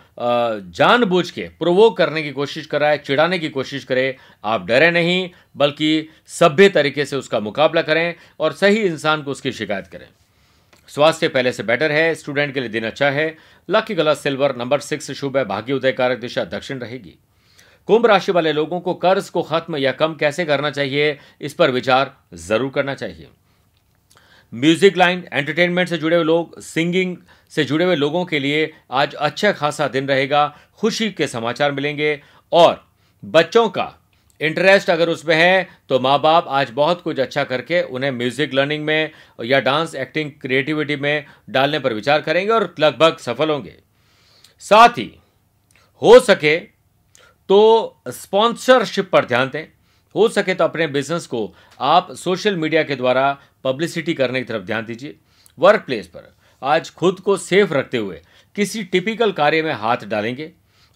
जानबूझ 0.73 1.31
के 1.31 1.43
प्रोवोक 1.59 1.97
करने 1.97 2.23
की 2.23 2.31
कोशिश 2.33 2.67
कराए 2.67 2.99
चिढ़ाने 2.99 3.39
की 3.39 3.49
कोशिश 3.49 3.85
करे, 3.85 4.17
आप 4.45 4.67
डरे 4.67 4.91
नहीं, 4.91 5.29
बल्कि 5.57 6.09
सभ्य 6.31 6.69
तरीके 6.69 7.05
से 7.05 7.17
उसका 7.17 7.41
मुकाबला 7.41 7.83
करें 7.83 8.15
और 8.41 8.53
सही 8.53 8.83
इंसान 8.83 9.23
को 9.23 9.31
उसकी 9.31 9.53
शिकायत 9.53 9.87
करें। 9.87 10.09
स्वास्थ्य 10.89 11.29
पहले 11.29 11.53
से 11.53 11.63
बेटर 11.63 11.93
है 11.93 12.15
स्टूडेंट 12.15 12.53
के 12.55 12.61
लिए 12.61 12.69
दिन 12.69 12.85
अच्छा 12.87 13.11
है। 13.11 13.35
लकी 13.69 13.95
गलत 13.95 14.17
सिल्वर 14.17 14.55
नंबर 14.57 14.81
सिक्स 14.81 15.11
शुभ 15.11 15.37
है, 15.37 15.45
भाग्य 15.45 15.73
उदय 15.73 15.93
कारक 15.93 16.19
दिशा 16.19 16.45
दक्षिण 16.47 16.79
रहेगी। 16.79 17.15
कुंभ 17.89 18.07
राशि 18.07 18.33
वाले 18.33 18.53
लोगों 18.53 18.81
को 18.81 18.95
कर्ज 18.97 19.29
को 19.29 19.43
खत्म 19.43 19.77
या 19.77 19.93
कम 19.93 20.15
कैसे 20.15 20.45
करना 20.45 20.71
चाहिए, 20.71 21.19
इस 21.41 21.55
पर 21.55 21.71
विचार 21.71 22.17
ज़रूर 22.37 22.71
करना 22.71 22.95
चाहिए। 22.95 23.29
म्यूज़िक 24.53 24.97
लाइन, 24.97 25.25
एंटरटेनमेंट 25.33 25.89
से 25.89 25.97
जुड़े 25.99 26.17
हुए 26.17 26.25
लोग, 26.25 26.61
सिंगिंग 26.61 27.17
से 27.53 27.65
जुड़े 27.65 27.85
हुए 27.85 27.97
लोगों 27.97 28.25
के 28.25 28.39
लिए 28.39 28.71
आज 28.91 29.15
अच्छा 29.15 29.53
खासा 29.53 29.89
दिन 29.89 30.09
रहेगा। 30.09 30.47
खुशी 30.79 31.11
के 31.11 31.27
समाचार 31.27 31.73
मिलेंगे 31.73 32.21
और 32.53 32.85
बच्चों 33.23 33.69
का 33.69 33.95
इंटरेस्ट 34.41 34.91
अगर 34.91 35.09
उसमें 35.09 35.35
है 35.37 35.69
तो 35.89 35.99
माँ 36.01 36.21
बाप 36.21 36.47
आज 36.49 36.71
बहुत 36.71 37.01
कुछ 37.03 37.21
अच्छा 37.21 37.45
करके 37.45 37.83
उन्हें 37.83 38.11
म्यूज़िक 38.11 38.55
लर्निंग 38.55 38.85
में 38.85 39.11
या 39.45 39.61
डांस 39.61 39.95
एक्टिंग 39.97 40.31
क्रिएटिविटी 40.43 40.97
में 40.97 41.25
डालने 41.51 41.79
पर 41.79 41.95
विचार 41.95 42.21
करेंगे 42.21 42.53
और 42.53 42.75
लगभग 42.81 43.17
सफल 43.19 43.51
होंगे। 43.51 43.75
साथ 44.63 44.99
ही 44.99 45.11
हो 46.03 46.19
सके 46.21 46.57
तो 47.49 48.03
स्पॉन्सरशिप 48.09 49.11
पर 49.11 49.25
ध्यान 49.25 49.51
दें। 49.53 49.67
हो 50.15 50.29
सके 50.29 50.55
तो 50.55 50.65
अपने 50.65 50.87
बिज़नेस 50.87 51.27
को 51.27 51.41
आप 51.81 52.13
सोशल 52.15 52.57
मीडिया 52.57 52.83
के 52.83 52.97
द्वारा 52.97 53.37
पब्लिसिटी 53.65 54.15
करने 54.15 54.41
की 54.41 54.45
तरफ़ 54.45 54.63
ध्यान 54.63 54.85
दीजिए। 54.85 55.17
वर्क 55.59 55.85
प्लेस 55.87 56.07
पर 56.07 56.33
आज 56.63 56.91
खुद 56.91 57.21
को 57.21 57.37
सेफ़ 57.37 57.73
रखते 57.73 57.99
हुए 57.99 58.21
किसी 58.57 58.83
टिपिकल 58.85 59.33
कार्य 59.33 59.63
में 59.63 59.73
हाथ 59.73 60.05
डालेंगे 60.07 60.51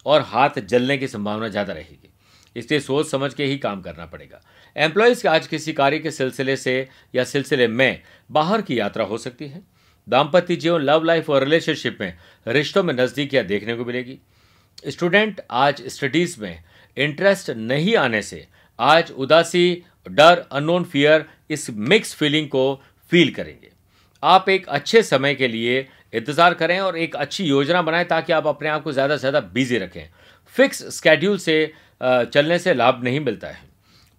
और 0.07 0.23
हाथ 0.23 0.59
जलने 0.61 0.97
की 0.99 1.09
संभावना 1.09 1.49
ज़्यादा 1.49 1.73
रहेगी। 1.73 2.09
इसलिए 2.57 2.81
सोच 2.81 3.11
समझ 3.11 3.33
के 3.35 3.45
ही 3.45 3.59
काम 3.59 3.81
करना 3.83 4.07
पड़ेगा। 4.07 4.41
एम्प्लॉयज़ 4.77 5.23
के 5.23 5.29
आज 5.29 5.47
किसी 5.47 5.73
कार्य 5.73 5.99
के 5.99 6.11
सिलसिले 6.11 6.57
से 6.57 6.89
या 7.15 7.25
सिलसिले 7.25 7.67
में 7.69 8.03
बाहर 8.31 8.63
की 8.63 8.79
यात्रा 8.79 9.05
हो 9.05 9.19
सकती 9.19 9.49
है। 9.49 9.63
दाम्पत्य 10.07 10.57
जीवन 10.57 10.81
लव 10.81 11.05
लाइफ 11.05 11.31
और 11.31 11.45
रिलेशनशिप 11.45 11.99
में 12.01 12.17
रिश्तों 12.47 12.83
में 12.83 12.93
नज़दीकियाँ 12.95 13.45
देखने 13.45 13.75
को 13.75 13.85
मिलेगी। 13.85 14.19
स्टूडेंट 14.89 15.41
आज 15.51 15.83
स्टडीज़ 15.87 16.41
में 16.41 16.63
इंटरेस्ट 16.97 17.51
नहीं 17.51 17.95
आने 17.97 18.23
से 18.23 18.47
आज 18.79 19.11
उदासी, 19.13 19.83
डर 20.07 20.45
अननोन 20.53 20.85
फियर 20.85 21.25
इस 21.53 21.69
मिक्स 21.71 22.15
फीलिंग 22.15 22.49
को 22.49 22.81
फील 23.13 23.31
करेंगे। 23.35 23.71
आप 24.23 24.49
एक 24.49 24.69
अच्छे 24.71 25.03
समय 25.03 25.35
के 25.35 25.49
लिए 25.49 25.87
इंतज़ार 26.15 26.55
करें 26.55 26.79
और 26.81 26.97
एक 26.99 27.17
अच्छी 27.17 27.45
योजना 27.45 27.83
बनाएँ 27.83 28.05
ताकि 28.07 28.33
आप 28.33 28.47
अपने 28.47 28.69
आप 28.69 28.83
को 28.83 28.93
ज़्यादा 28.93 29.17
से 29.17 29.21
ज़्यादा 29.21 29.41
बिज़ी 29.49 29.79
रखें। 29.79 30.09
फिक्स 30.55 30.83
स्केड्यूल 30.97 31.39
से 31.41 31.73
चलने 32.03 32.59
से 32.59 32.75
लाभ 32.75 33.03
नहीं 33.05 33.21
मिलता 33.21 33.49
है। 33.49 33.71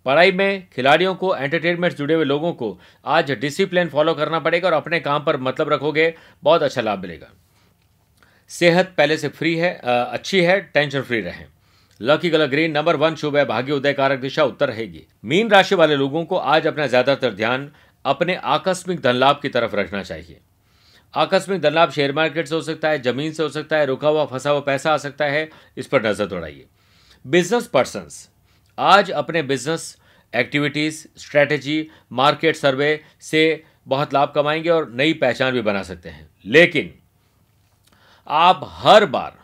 पढ़ाई 0.05 0.31
में 0.31 0.67
खिलाड़ियों 0.73 1.13
को 1.15 1.35
एंटरटेनमेंट 1.35 1.93
जुड़े 1.95 2.13
हुए 2.13 2.25
लोगों 2.25 2.51
को 2.53 2.77
आज 3.05 3.31
डिसिप्लिन 3.33 3.89
फॉलो 3.89 4.13
करना 4.13 4.39
पड़ेगा 4.39 4.67
और 4.67 4.73
अपने 4.73 4.99
काम 4.99 5.23
पर 5.23 5.37
मतलब 5.39 5.69
रखोगे, 5.69 6.13
बहुत 6.43 6.63
अच्छा 6.63 6.81
लाभ 6.81 6.99
मिलेगा। 6.99 7.29
सेहत 8.49 8.93
पहले 8.97 9.17
से 9.17 9.27
फ्री 9.29 9.55
है 9.55 9.73
अच्छी 9.83 10.41
है 10.41 10.59
टेंशन 10.63 11.01
फ्री 11.01 11.19
रहें। 11.21 11.45
Lucky 12.01 12.29
colour 12.29 12.47
green 12.47 12.71
number 12.71 12.95
one 12.95 13.15
शुभ 13.15 13.35
है, 13.37 13.45
भाग्य 13.45 13.71
उदय 13.71 13.93
कारक 13.93 14.19
दिशा 14.19 14.43
उत्तर 14.43 14.67
रहेगी। 14.67 15.05
मीन 15.23 15.49
राशि 15.49 15.75
वाले 15.75 15.95
लोगों 15.95 16.23
को 16.25 16.37
आज 16.37 16.67
अपना 16.67 16.87
ज़्यादातर 16.87 17.33
ध्यान 17.33 17.69
अपने 18.05 18.35
आकस्मिक 18.35 18.99
धन 18.99 19.15
लाभ 19.15 19.39
की 19.41 19.49
तरफ़ 19.49 19.75
रखना 19.75 20.03
चाहिए। 20.03 20.39
आकस्मिक 21.13 21.61
धन 21.61 21.73
लाभ 21.73 21.91
शेयर 21.91 22.13
मार्केट 22.13 22.47
से 22.47 22.55
हो 22.55 22.61
सकता 22.61 22.89
है, 22.89 23.01
ज़मीन 23.01 23.31
से 23.31 23.43
हो 23.43 23.49
सकता 23.49 23.77
है, 23.77 23.85
रुका 23.85 24.07
हुआ, 24.07 24.25
फंसा 24.25 24.49
हुआ 24.49 24.59
पैसा 24.59 24.93
आ 24.93 24.97
सकता 24.97 25.25
है, 25.25 25.49
इस 25.77 25.87
पर 25.87 26.05
नज़र 26.05 26.25
दौड़ाइए। 26.25 26.65
बिज़नेस 27.25 27.67
पर्सन 27.67 28.07
आज 28.77 29.11
अपने 29.11 29.41
business 29.43 29.97
activities 30.33 31.05
strategy 31.17 31.87
market 32.11 32.55
survey 32.55 32.99
से 33.21 33.63
बहुत 33.87 34.13
लाभ 34.13 34.31
कमाएँगे 34.35 34.69
और 34.69 34.91
नई 34.91 35.13
पहचान 35.13 35.53
भी 35.53 35.61
बना 35.61 35.83
सकते 35.83 36.09
हैं। 36.09 36.29
लेकिन 36.45 36.93
आप 38.27 38.61
हर 38.73 39.05
बार 39.05 39.37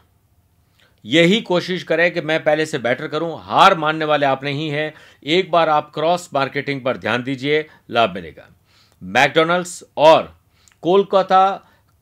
यही 1.05 1.39
कोशिश 1.41 1.83
करें 1.83 2.11
कि 2.11 2.21
मैं 2.21 2.43
पहले 2.43 2.65
से 2.65 2.77
बेटर 2.79 3.07
करूँ। 3.07 3.31
हार 3.41 3.77
मानने 3.77 4.05
वाले 4.05 4.25
आप 4.25 4.43
नहीं 4.43 4.69
हैं। 4.69 4.93
एक 5.25 5.51
बार 5.51 5.69
आप 5.69 5.91
क्रॉस 5.93 6.29
मार्केटिंग 6.33 6.81
पर 6.81 6.97
ध्यान 6.97 7.23
दीजिए, 7.23 7.65
लाभ 7.89 8.13
मिलेगा। 8.15 8.47
मैकडोनल्ड्स 9.01 9.83
और 9.97 10.35
कोलकाता 10.83 11.49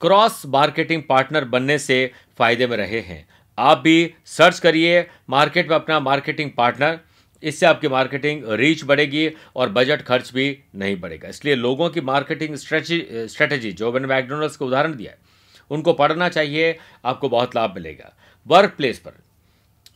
क्रॉस 0.02 0.42
मार्केटिंग 0.48 1.04
पार्टनर 1.10 1.46
बनने 1.46 1.78
से 1.80 2.12
फ़ायदे 2.38 2.68
में 2.68 2.78
रहे 2.78 3.00
हैं। 3.02 3.26
आप 3.58 3.78
भी 3.78 4.14
सर्च 4.28 4.60
करिए 4.60 5.06
मार्केट 5.30 5.70
में 5.70 5.76
अपना 5.76 6.00
मार्केटिंग 6.00 6.52
पार्टनर 6.58 7.00
इससे 7.44 7.66
आपकी 7.66 7.88
मार्केटिंग 7.88 8.44
रीच 8.52 8.84
बढ़ेगी 8.84 9.30
और 9.56 9.70
बजट 9.70 10.02
खर्च 10.02 10.32
भी 10.34 10.58
नहीं 10.76 11.00
बढ़ेगा। 11.00 11.30
इसलिए 11.30 11.56
लोगों 11.56 11.90
की 11.90 12.02
मार्केटिंग 12.02 12.56
स्ट्रेटी 12.56 13.28
स्ट्रेटेजी 13.28 13.72
जो 13.72 13.92
मैंने 13.92 14.08
मैकडोनल्ड्स 14.08 14.58
का 14.58 14.66
उदाहरण 14.66 14.96
दिया 14.96 15.12
है 15.12 15.27
उनको 15.72 15.94
पढ़ना 15.94 16.30
चाहिए, 16.30 16.80
आपको 17.06 17.30
बहुत 17.30 17.56
लाभ 17.56 17.74
मिलेगा। 17.76 18.14
वर्क 18.48 18.74
प्लेस 18.78 19.00
पर 19.00 19.12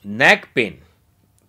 नेक 0.06 0.46
पेन 0.56 0.78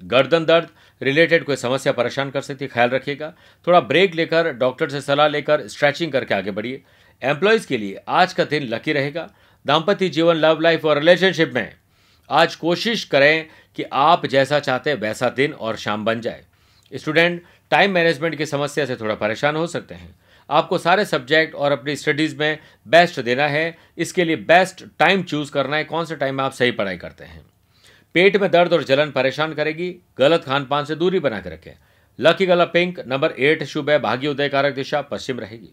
गर्दन 0.05 0.45
दर्द 0.45 0.69
रिलेटेड 1.03 1.45
कोई 1.45 1.57
समस्या 1.57 1.93
परेशान 1.93 2.31
कर 2.31 2.41
सकती 2.41 2.65
है, 2.65 2.69
ख्याल 2.69 2.91
रखिएगा। 2.91 3.33
थोड़ा 3.67 3.81
ब्रेक 3.81 4.15
लेकर 4.15 4.53
डॉक्टर 4.53 4.89
से 4.89 5.01
सलाह 5.01 5.29
लेकर 5.29 5.69
स्ट्रेचिंग 5.69 6.13
करके 6.13 6.35
आगे 6.35 6.51
बढ़िए। 6.51 6.83
एम्प्लॉयज़ 7.23 7.67
के 7.67 7.79
लिए 7.79 8.01
आज 8.09 8.33
का 8.33 8.45
दिन 8.45 8.63
लकी 8.63 8.93
रहेगा। 8.93 9.31
दाम्पत्य 9.67 10.09
जीवन 10.09 10.35
लव 10.35 10.61
लाइफ 10.61 10.85
और 10.85 10.99
रिलेशनशिप 10.99 11.53
में 11.55 11.73
आज 12.31 12.57
कोशिश 12.57 13.05
करें 13.05 13.47
कि 13.77 13.83
आप 13.93 14.27
जैसा 14.27 14.59
चाहते 14.61 14.91
हैं, 14.91 14.97
वैसा 14.97 15.29
दिन 15.29 15.53
और 15.53 15.77
शाम 15.77 16.05
बन 16.05 16.21
जाए। 16.21 16.45
स्टूडेंट 16.95 17.43
टाइम 17.71 17.91
मैनेजमेंट 17.91 18.35
की 18.35 18.47
समस्या 18.47 18.87
से 18.87 18.97
थोड़ा 18.97 19.15
परेशान 19.15 19.57
हो 19.57 19.67
सकते 19.67 19.95
हैं। 19.95 20.15
आपको 20.53 20.79
सारे 20.79 21.05
सब्जेक्ट 21.05 21.55
और 21.55 21.73
अपनी 21.73 21.97
स्टडीज़ 21.97 22.37
में 22.37 22.59
बेस्ट 22.89 23.21
देना 23.21 23.47
है। 23.49 23.77
इसके 23.99 24.25
लिए 24.25 24.37
बेस्ट 24.37 24.85
टाइम 24.99 25.23
चूज़ 25.23 25.53
करना 25.53 25.77
है। 25.77 25.85
कौन 25.85 26.05
सा 26.05 26.15
टाइम 26.15 26.35
में 26.35 26.45
आप 26.45 26.53
सही 26.53 26.71
पढ़ाई 26.71 26.97
करते 26.97 27.25
हैं? 27.25 27.45
पेट 28.15 28.37
में 28.37 28.51
दर्द 28.51 28.73
और 28.73 28.83
जलन 28.83 29.11
परेशान 29.11 29.55
करेगी। 29.55 29.95
गलत 30.19 30.45
खान 30.45 30.65
पान 30.65 30.85
से 30.85 30.95
दूरी 30.95 31.19
बना 31.19 31.41
के 31.41 31.51
रखें। 31.51 31.73
लकी 32.19 32.47
गला 32.47 32.65
पिंक 32.65 33.01
नंबर 33.07 33.35
एट 33.39 33.65
शुभ 33.65 33.91
है। 33.91 33.99
भाग्य 33.99 34.29
उदय 34.29 34.49
कारक 34.49 34.75
दिशा 34.75 35.01
पश्चिम 35.03 35.41
रहेगी। 35.41 35.73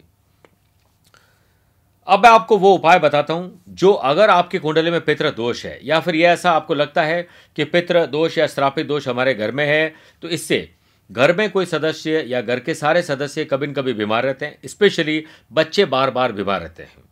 अब 2.08 2.22
मैं 2.22 2.30
आपको 2.30 2.56
वो 2.58 2.72
उपाय 2.74 2.98
बताता 2.98 3.34
हूँ, 3.34 3.62
जो 3.68 3.92
अगर 3.92 4.30
आपकी 4.30 4.58
कुंडली 4.58 4.90
में 4.90 5.00
पितृ 5.00 5.30
दोष 5.30 5.64
है, 5.66 5.78
या 5.82 5.98
फिर 6.00 6.14
यह 6.14 6.30
ऐसा 6.30 6.52
आपको 6.52 6.74
लगता 6.74 7.02
है 7.02 7.22
कि 7.56 7.64
पितृ 7.64 8.06
दोष 8.06 8.38
या 8.38 8.46
श्रापित 8.46 8.86
दोष 8.86 9.08
हमारे 9.08 9.34
घर 9.34 9.52
में 9.52 9.64
है 9.66 9.94
तो 10.22 10.28
इससे 10.28 10.68
घर 11.10 11.36
में 11.36 11.50
कोई 11.50 11.66
सदस्य 11.66 12.24
या 12.28 12.40
घर 12.40 12.60
के 12.60 12.74
सारे 12.74 13.02
सदस्य 13.02 13.44
कभी 13.44 13.66
न 13.66 13.72
कभी 13.72 13.92
बीमार 13.92 14.24
रहते 14.24 14.46
हैं 14.46 14.58
स्पेशली 14.66 15.24
बच्चे 15.52 15.84
बार 15.84 16.10
बार 16.10 16.32
बीमार 16.32 16.60
रहते 16.60 16.82
हैं। 16.82 17.04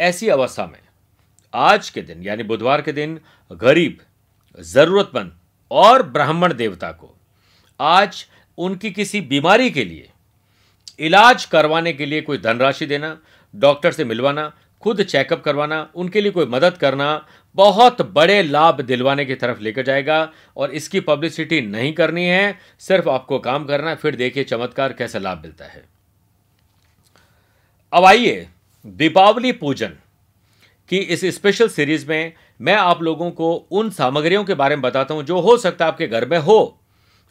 ऐसी 0.00 0.28
अवस्था 0.28 0.66
में 0.66 0.80
आज 1.54 1.90
के 1.90 2.02
दिन, 2.02 2.22
यानी 2.22 2.42
बुधवार 2.42 2.82
के 2.82 2.92
दिन, 2.92 3.20
गरीब, 3.52 3.98
जरूरतमंद 4.60 5.38
और 5.70 6.02
ब्राह्मण 6.02 6.54
देवता 6.54 6.92
को 6.92 7.14
आज 7.80 8.26
उनकी 8.58 8.90
किसी 8.90 9.20
बीमारी 9.20 9.70
के 9.70 9.84
लिए 9.84 10.10
इलाज 10.98 11.44
करवाने 11.44 11.92
के 11.92 12.06
लिए 12.06 12.20
कोई 12.20 12.38
धनराशि 12.38 12.86
देना, 12.86 13.18
डॉक्टर 13.54 13.92
से 13.92 14.04
मिलवाना, 14.04 14.52
खुद 14.80 15.02
चेकअप 15.02 15.42
करवाना, 15.44 15.90
उनके 15.94 16.20
लिए 16.20 16.32
कोई 16.32 16.46
मदद 16.46 16.78
करना 16.78 17.26
बहुत 17.58 18.00
बड़े 18.12 18.42
लाभ 18.42 18.80
दिलवाने 18.80 19.24
की 19.24 19.34
तरफ़ 19.34 19.60
लेकर 19.60 19.82
जाएगा 19.82 20.32
और 20.56 20.70
इसकी 20.70 21.00
पब्लिसिटी 21.00 21.60
नहीं 21.60 21.92
करनी 21.92 22.24
है, 22.24 22.58
सिर्फ़ 22.78 23.08
आपको 23.08 23.38
काम 23.38 23.64
करना 23.64 23.90
है, 23.90 23.96
फिर 23.96 24.16
देखिए 24.16 24.44
चमत्कार 24.44 24.92
कैसा 24.92 25.18
लाभ 25.18 25.42
मिलता 25.42 25.64
है। 25.64 25.82
अब 27.92 28.04
आइए 28.04 28.48
दीपावली 28.84 29.52
पूजन 29.52 29.92
की 30.90 30.98
इस 30.98 31.24
स्पेशल 31.34 31.68
सीरीज़ 31.68 32.08
में 32.08 32.32
मैं 32.60 32.74
आप 32.74 33.02
लोगों 33.02 33.30
को 33.30 33.54
उन 33.54 33.90
सामग्रियों 33.90 34.44
के 34.44 34.54
बारे 34.54 34.76
में 34.76 34.82
बताता 34.82 35.14
हूँ 35.14 35.22
जो 35.22 35.40
हो 35.40 35.56
सकता 35.56 35.84
है 35.84 35.90
आपके 35.92 36.06
घर 36.06 36.28
में 36.28 36.38
हो, 36.38 36.78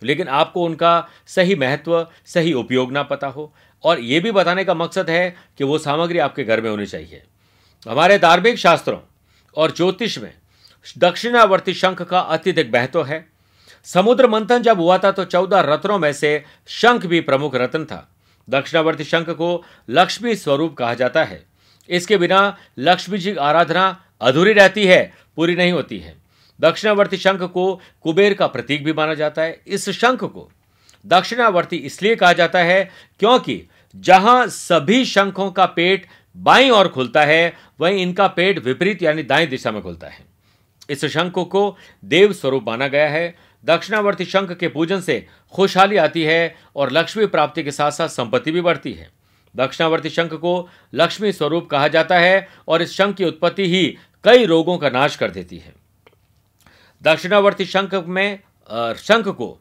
लेकिन 0.01 0.27
आपको 0.27 0.65
उनका 0.65 1.07
सही 1.27 1.55
महत्व, 1.55 2.07
सही 2.25 2.53
उपयोग 2.53 2.91
ना 2.91 3.03
पता 3.03 3.27
हो। 3.27 3.53
और 3.83 3.99
यह 3.99 4.21
भी 4.21 4.31
बताने 4.31 4.63
का 4.63 4.73
मकसद 4.73 5.09
है 5.09 5.35
कि 5.57 5.63
वो 5.63 5.77
सामग्री 5.77 6.19
आपके 6.19 6.43
घर 6.43 6.61
में 6.61 6.69
होनी 6.69 6.85
चाहिए। 6.85 7.23
हमारे 7.85 8.17
धार्मिक 8.19 8.57
शास्त्रों 8.57 8.99
और 9.58 9.72
ज्योतिष 9.72 10.17
में। 10.17 10.34
दक्षिणावर्ती 10.98 11.74
शंख 11.74 12.02
का 12.02 12.20
अत्यधिक 12.20 12.74
महत्व 12.74 13.04
है। 13.04 13.26
समुद्र 13.86 14.28
मंथन 14.28 14.62
जब 14.62 14.80
हुआ 14.80 14.98
था 14.98 15.12
तो 15.12 15.24
चौदह 15.26 15.60
रत्नों 15.60 15.98
में 16.00 16.12
से 16.13 16.43
शंख 16.67 17.06
भी 17.06 17.22
प्रमुख 17.22 17.56
रत्न 17.56 17.86
था। 17.86 18.08
दक्षिणावर्ती 18.48 19.04
शंख 19.04 19.30
को 19.30 19.63
लक्ष्मी 19.89 20.36
स्वरूप 20.36 20.76
कहा 20.78 20.93
जाता 20.93 21.24
है। 21.24 21.43
इसके 21.89 22.17
बिना 22.17 22.58
लक्ष्मी 22.80 23.17
जी 23.17 23.32
की 23.32 23.38
आराधना 23.38 23.86
अधूरी 24.22 24.54
रहती 24.54 24.86
है, 24.86 25.13
पूरी 25.36 25.56
नहीं 25.56 25.72
होती 25.72 25.98
है। 26.00 26.15
दक्षिणावर्ती 26.60 27.17
शंख 27.17 27.41
को 27.43 27.82
कुबेर 28.02 28.34
का 28.34 28.48
प्रतीक 28.48 28.84
भी 28.84 28.93
माना 28.93 29.13
जाता 29.13 29.41
है। 29.41 29.60
इस 29.67 29.89
शंख 29.89 30.24
को 30.24 30.50
दक्षिणावर्ती 31.06 31.76
इसलिए 31.78 32.15
कहा 32.15 32.34
जाता 32.34 32.60
है 32.60 32.84
क्योंकि 33.20 33.62
जहाँ 33.96 34.48
सभी 34.48 35.04
शंखों 35.06 35.52
का 35.52 35.65
पेट 35.65 36.06
बाईं 36.38 36.71
ओर 36.71 36.88
खुलता 36.88 37.23
है, 37.23 37.54
वहीं 37.80 38.02
इनका 38.02 38.28
पेट 38.28 38.60
विपरीत 38.60 39.02
यानी 39.04 39.23
दाएँ 39.23 39.47
दिशा 39.47 39.71
में 39.71 39.82
खुलता 39.82 40.08
है। 40.08 40.26
इस 40.89 41.06
शंख 41.06 41.34
को 41.34 41.76
देव 42.06 42.34
स्वरूप 42.34 42.63
माना 42.67 42.88
गया 42.88 43.10
है। 43.10 43.36
दक्षिणावर्ती 43.63 44.26
शंख 44.26 44.52
के 44.52 44.67
पूजन 44.67 45.02
से 45.02 45.26
खुशहाली 45.54 45.97
आती 45.97 46.23
है 46.23 46.56
और 46.76 46.91
लक्ष्मी 46.91 47.26
प्राप्ति 47.26 47.63
के 47.63 47.71
साथ 47.71 47.91
साथ 47.91 48.08
संपत्ति 48.08 48.52
भी 48.52 48.62
बढ़ती 48.62 48.93
है। 48.93 49.10
दक्षिणावर्ती 49.56 50.10
शंख 50.10 50.34
को 50.34 50.69
लक्ष्मी 50.93 51.32
स्वरूप 51.32 51.67
कहा 51.69 51.88
जाता 51.88 52.19
है 52.19 52.47
और 52.67 52.82
इस 52.82 52.93
शंख 52.93 53.15
की 53.15 53.26
उत्पत्ति 53.26 53.67
ही 53.67 53.86
कई 54.23 54.45
रोगों 54.45 54.78
का 54.78 54.89
नाश 54.89 55.15
कर 55.15 55.32
देती 55.32 55.58
है। 55.58 55.73
दक्षिणावर्ती 57.02 57.65
शंख 57.65 57.93
में 57.95 58.39
शंख 58.97 59.28
को 59.28 59.58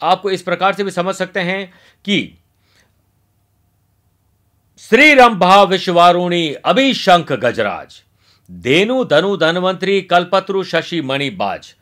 आपको 0.00 0.30
इस 0.30 0.42
प्रकार 0.42 0.74
से 0.74 0.84
भी 0.84 0.90
समझ 0.90 1.14
सकते 1.14 1.40
हैं 1.40 1.72
कि 2.04 2.38
श्री 4.80 5.14
रंभा 5.14 5.62
विश्वारुणी 5.62 6.52
अभिशंख 6.64 7.30
गजराज। 7.34 7.94
धेनु 8.50 9.04
धनु 9.04 9.36
धनवंतरी 9.36 10.00
कलपत्रु 10.02 10.62
शशि 10.62 11.00
मणि 11.00 11.28
बाज। 11.30 11.72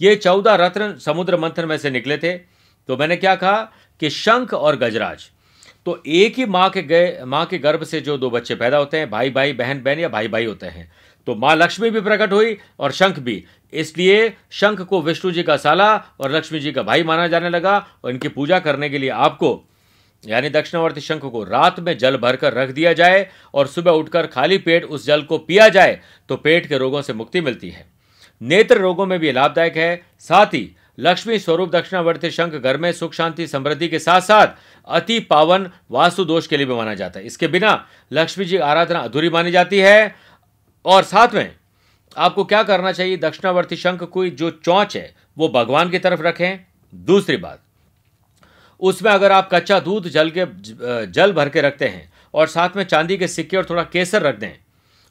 ये 0.00 0.14
चौदह 0.16 0.54
रत्न 0.54 0.94
समुद्र 0.98 1.36
मंथन 1.36 1.64
में 1.64 1.76
से 1.78 1.90
निकले 1.90 2.18
थे। 2.18 2.32
तो 2.32 2.96
मैंने 2.96 3.16
क्या 3.16 3.34
कहा 3.36 3.62
कि 4.00 4.10
शंख 4.10 4.54
और 4.54 4.76
गजराज। 4.76 5.24
तो 5.86 6.02
एक 6.06 6.38
ही 6.38 6.46
माँ 6.46 6.68
के 6.70 6.82
गए, 6.82 7.18
माँ 7.24 7.44
के 7.46 7.58
गर्भ 7.58 7.84
से 7.84 8.00
जो 8.00 8.18
दो 8.18 8.30
बच्चे 8.30 8.54
पैदा 8.54 8.76
होते 8.76 8.98
हैं 8.98 9.10
भाई 9.10 9.30
भाई 9.30 9.52
बहन 9.52 9.82
बहन 9.82 9.98
या 9.98 10.08
भाई 10.08 10.28
भाई 10.28 10.44
होते 10.44 10.66
हैं। 10.66 10.90
तो 11.26 11.34
माँ 11.36 11.56
लक्ष्मी 11.56 11.90
भी 11.90 12.00
प्रकट 12.00 12.32
हुई 12.32 12.56
और 12.80 12.92
शंख 12.92 13.18
भी। 13.18 13.44
इसलिए 13.72 14.32
शंख 14.52 14.82
को 14.82 15.02
विष्णु 15.02 15.32
जी 15.32 15.42
का 15.42 15.56
साला 15.56 15.94
और 16.20 16.36
लक्ष्मी 16.36 16.60
जी 16.60 16.72
का 16.72 16.82
भाई 16.82 17.02
माना 17.02 17.26
जाने 17.28 17.50
लगा 17.50 17.76
और 18.04 18.10
इनकी 18.10 18.28
पूजा 18.30 18.58
करने 18.60 18.90
के 18.90 18.98
लिए 18.98 19.10
आपको 19.10 19.54
यानी 20.26 20.50
दक्षिणावर्ती 20.50 21.00
शंख 21.00 21.20
को 21.20 21.44
रात 21.44 21.80
में 21.80 21.98
जल 21.98 22.16
भरकर 22.16 22.54
रख 22.54 22.68
दिया 22.68 22.92
जाए 22.92 23.28
और 23.54 23.66
सुबह 23.66 23.90
उठकर 23.90 24.26
खाली 24.26 24.58
पेट 24.58 24.84
उस 24.84 25.06
जल 25.06 25.22
को 25.22 25.38
पिया 25.38 25.68
जाए 25.68 26.00
तो 26.28 26.36
पेट 26.36 26.66
के 26.66 26.78
रोगों 26.78 27.02
से 27.02 27.12
मुक्ति 27.12 27.40
मिलती 27.40 27.70
है। 27.70 27.86
नेत्र 28.42 28.78
रोगों 28.78 29.06
में 29.06 29.18
भी 29.18 29.32
लाभदायक 29.32 29.76
है। 29.76 30.02
साथ 30.18 30.46
ही, 30.46 30.76
लक्ष्मी 30.98 31.38
स्वरूप 31.38 31.70
दक्षिणावर्ती 31.70 32.30
शंख 32.30 32.52
घर 32.52 32.76
में 32.76 32.92
सुख, 32.92 33.12
शांति, 33.12 33.46
समृद्धि 33.46 33.88
के 33.88 33.98
साथ 33.98 34.20
साथ 34.20 34.46
अति 34.88 35.20
पावन 35.20 35.70
वास्तु 35.90 36.24
दोष 36.24 36.46
के 36.46 36.56
लिए 36.56 36.66
भी 36.66 36.74
माना 36.74 36.94
जाता 36.94 37.20
है। 37.20 37.26
इसके 37.26 37.48
बिना 37.48 37.86
लक्ष्मी 38.12 38.44
जी 38.44 38.56
आराधना 38.56 38.98
अधूरी 38.98 39.30
मानी 39.30 39.50
जाती 39.50 39.78
है। 39.78 40.14
और 40.84 41.02
साथ 41.02 41.28
में, 41.34 41.56
आपको 42.16 42.44
क्या 42.44 42.62
करना 42.62 42.92
चाहिए? 42.92 43.16
दक्षिणावर्ती 43.16 43.76
शंख 43.76 44.02
कोई 44.02 44.30
जो 44.30 44.50
चौंच 44.50 44.96
है, 44.96 45.14
वो 45.38 45.48
भगवान 45.48 45.90
की 45.90 45.98
तरफ़ 45.98 46.20
रखें। 46.20 46.66
दूसरी 46.94 47.36
बात 47.36 47.62
उसमें 48.82 49.10
अगर 49.12 49.32
आप 49.32 49.48
कच्चा 49.52 49.78
दूध 49.80 50.08
जल 50.08 50.30
के, 50.30 50.46
जल 51.06 51.32
भर 51.32 51.48
के 51.48 51.60
रखते 51.60 51.88
हैं 51.88 52.10
और 52.34 52.46
साथ 52.48 52.76
में 52.76 52.84
चांदी 52.84 53.16
के 53.16 53.28
सिक्के 53.28 53.56
और 53.56 53.66
थोड़ा 53.70 53.82
केसर 53.84 54.22
रख 54.22 54.38
दें, 54.38 54.52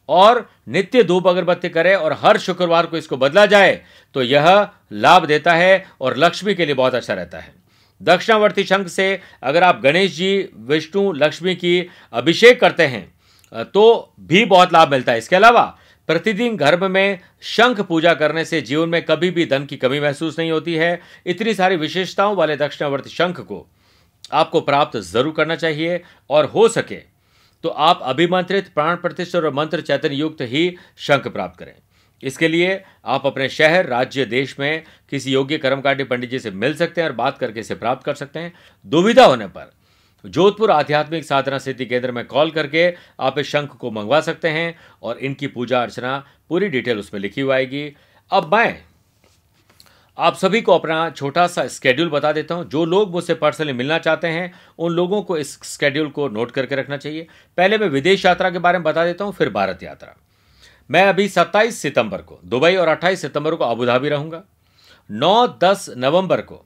और 0.10 0.48
नित्य 0.68 1.04
धूप 1.04 1.28
अगरबत्ती 1.28 1.70
करें 1.70 1.96
और 1.96 2.18
हर 2.22 2.38
शुक्रवार 2.40 2.86
को 2.86 2.98
इसको 2.98 3.18
बदला 3.18 3.46
जाए 3.46 3.82
तो 4.16 4.22
यह 4.24 4.68
लाभ 4.94 5.26
देता 5.26 5.54
है 5.54 5.86
और 6.02 6.18
लक्ष्मी 6.18 6.56
के 6.56 6.66
लिए 6.66 6.76
बहुत 6.76 6.96
अच्छा 6.96 7.14
रहता 7.14 7.40
है। 7.40 7.54
दक्षिणावर्ती 8.02 8.64
शंख 8.64 8.88
से 8.88 9.20
अगर 9.44 9.64
आप 9.64 9.82
गणेश 9.84 10.16
जी, 10.16 10.50
विष्णु, 10.58 11.12
लक्ष्मी 11.14 11.56
की 11.56 11.88
अभिषेक 12.14 12.60
करते 12.62 12.86
हैं 12.86 13.64
तो 13.66 14.14
भी 14.22 14.44
बहुत 14.46 14.74
लाभ 14.74 14.92
मिलता 14.92 15.12
है। 15.12 15.18
इसके 15.18 15.36
अलावा 15.36 15.78
प्रतिदिन 16.12 16.56
गर्भ 16.58 16.84
में 16.86 17.20
शंख 17.48 17.80
पूजा 17.82 18.14
करने 18.14 18.44
से 18.46 18.60
जीवन 18.64 18.90
में 18.90 19.02
कभी 19.02 19.30
भी 19.32 19.46
धन 19.46 19.66
की 19.66 19.78
कमी 19.78 20.00
महसूस 20.00 20.40
नहीं 20.40 20.52
होती 20.52 20.74
है। 20.76 21.00
इतनी 21.26 21.54
सारी 21.54 21.76
विशेषताओं 21.78 22.36
वाले 22.36 22.56
दक्षिणावर्ती 22.58 23.10
शंख 23.10 23.40
को 23.42 23.66
आपको 24.32 24.62
प्राप्त 24.62 24.98
ज़रूर 25.00 25.34
करना 25.34 25.56
चाहिए 25.56 26.02
और 26.30 26.46
हो 26.48 26.68
सके 26.70 26.96
तो 27.64 27.70
आप 27.70 28.00
अभिमंत्रित 28.06 28.68
प्राण 28.74 28.96
प्रतिष्ठा 28.98 29.40
और 29.40 29.54
मंत्र 29.54 29.82
चैतन्य 29.82 30.16
युक्त 30.16 30.42
ही 30.44 30.76
शंख 31.00 31.28
प्राप्त 31.30 31.60
करें। 31.60 31.74
इसके 32.24 32.48
लिए 32.48 32.82
आप 33.08 33.26
अपने 33.26 33.50
शहर, 33.50 33.86
राज्य, 33.88 34.26
देश 34.28 34.56
में 34.60 34.84
किसी 35.12 35.34
योग्य 35.34 35.58
कर्मकांडी 35.60 36.04
पंडित 36.06 36.30
जी 36.30 36.40
से 36.40 36.52
मिल 36.54 36.76
सकते 36.76 37.02
हैं 37.02 37.10
और 37.10 37.16
बात 37.16 37.38
करके 37.38 37.60
इसे 37.60 37.76
प्राप्त 37.78 38.06
कर 38.06 38.16
सकते 38.16 38.40
हैं। 38.40 38.54
दुविधा 38.86 39.26
होने 39.26 39.48
पर 39.48 39.72
जोधपुर 40.26 40.72
आध्यात्मिक 40.72 41.26
साधना 41.26 41.58
स्थिति 41.58 41.86
केंद्र 41.86 42.12
में 42.12 42.26
कॉल 42.26 42.52
करके 42.52 42.94
आप 43.20 43.40
इस 43.40 43.48
शंख 43.48 43.70
को 43.70 43.92
मंगवा 43.92 44.22
सकते 44.22 44.50
हैं 44.50 44.76
और 45.04 45.18
इनकी 45.18 45.48
पूजा 45.48 45.82
अर्चना 45.82 46.26
पूरी 46.50 46.68
डिटेल 46.70 47.00
उसमें 47.00 47.22
लिखी 47.22 47.42
हुई 47.42 47.54
आएगी। 47.54 47.96
अब 48.32 48.54
मैं 48.54 48.84
आप 50.18 50.36
सभी 50.36 50.62
को 50.62 50.78
अपना 50.78 51.10
छोटा 51.10 51.48
सा 51.48 51.68
स्केड्यूल 51.68 52.10
बता 52.10 52.32
देता 52.32 52.56
हूँ। 52.56 52.70
जो 52.70 52.86
लोग 52.86 53.12
मुझसे 53.12 53.34
पर्सनली 53.34 53.74
मिलना 53.74 53.98
चाहते 53.98 54.28
हैं, 54.28 54.54
उन 54.80 54.92
लोगों 54.92 55.22
को 55.22 55.38
इस 55.38 55.60
स्केड्यूल 55.64 56.10
को 56.10 56.28
नोट 56.30 56.52
करके 56.52 56.76
रखना 56.76 56.98
चाहिए। 56.98 57.28
पहले 57.58 57.78
मैं 57.78 57.88
विदेश 57.88 58.26
यात्रा 58.26 58.50
के 58.50 58.60
बारे 58.60 58.78
में 58.78 58.84
बता 58.84 59.06
देता 59.06 59.26
हूँ, 59.26 59.34
फिर 59.34 59.50
भारत 59.50 59.84
यात्रा। 59.84 60.16
मैं 60.90 61.06
अभी 61.06 61.28
27 61.28 61.82
सितंबर 61.82 62.22
को, 62.22 62.40
दुबई 62.46 62.76
और 62.76 62.88
28 62.88 63.22
सितंबर 63.22 63.56
को 63.56 63.64
अबुधाबी 63.64 64.10
रहूँगा। 64.10 64.44
9-10 65.12 65.90
नवंबर 65.98 66.42
को 66.42 66.66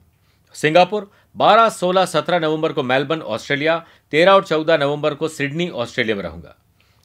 सिंगापुर 0.54 1.10
12, 1.36 1.68
16, 1.68 2.04
17 2.04 2.40
नवंबर 2.40 2.72
को 2.72 2.82
मेलबर्न 2.82 3.22
ऑस्ट्रेलिया 3.22 3.84
13 4.12 4.34
और 4.34 4.44
14 4.44 4.78
नवंबर 4.78 5.14
को 5.14 5.28
सिडनी 5.28 5.68
ऑस्ट्रेलिया 5.68 6.16
में 6.16 6.22
रहूँगा। 6.22 6.56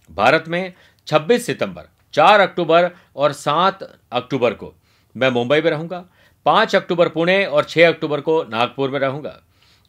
भारत 0.09 0.45
में 0.47 0.73
26 1.07 1.45
सितंबर 1.45 1.87
4 2.13 2.39
अक्टूबर 2.39 2.89
और 3.15 3.33
7 3.33 3.83
अक्टूबर 4.11 4.53
को 4.53 4.73
मैं 5.15 5.29
मुंबई 5.29 5.61
में 5.61 5.69
रहूँगा 5.71 6.03
5 6.45 6.75
अक्टूबर 6.75 7.09
पुणे 7.09 7.45
और 7.45 7.63
6 7.63 7.87
अक्टूबर 7.87 8.21
को 8.21 8.41
नागपुर 8.43 8.89
में 8.89 8.99
रहूँगा। 8.99 9.37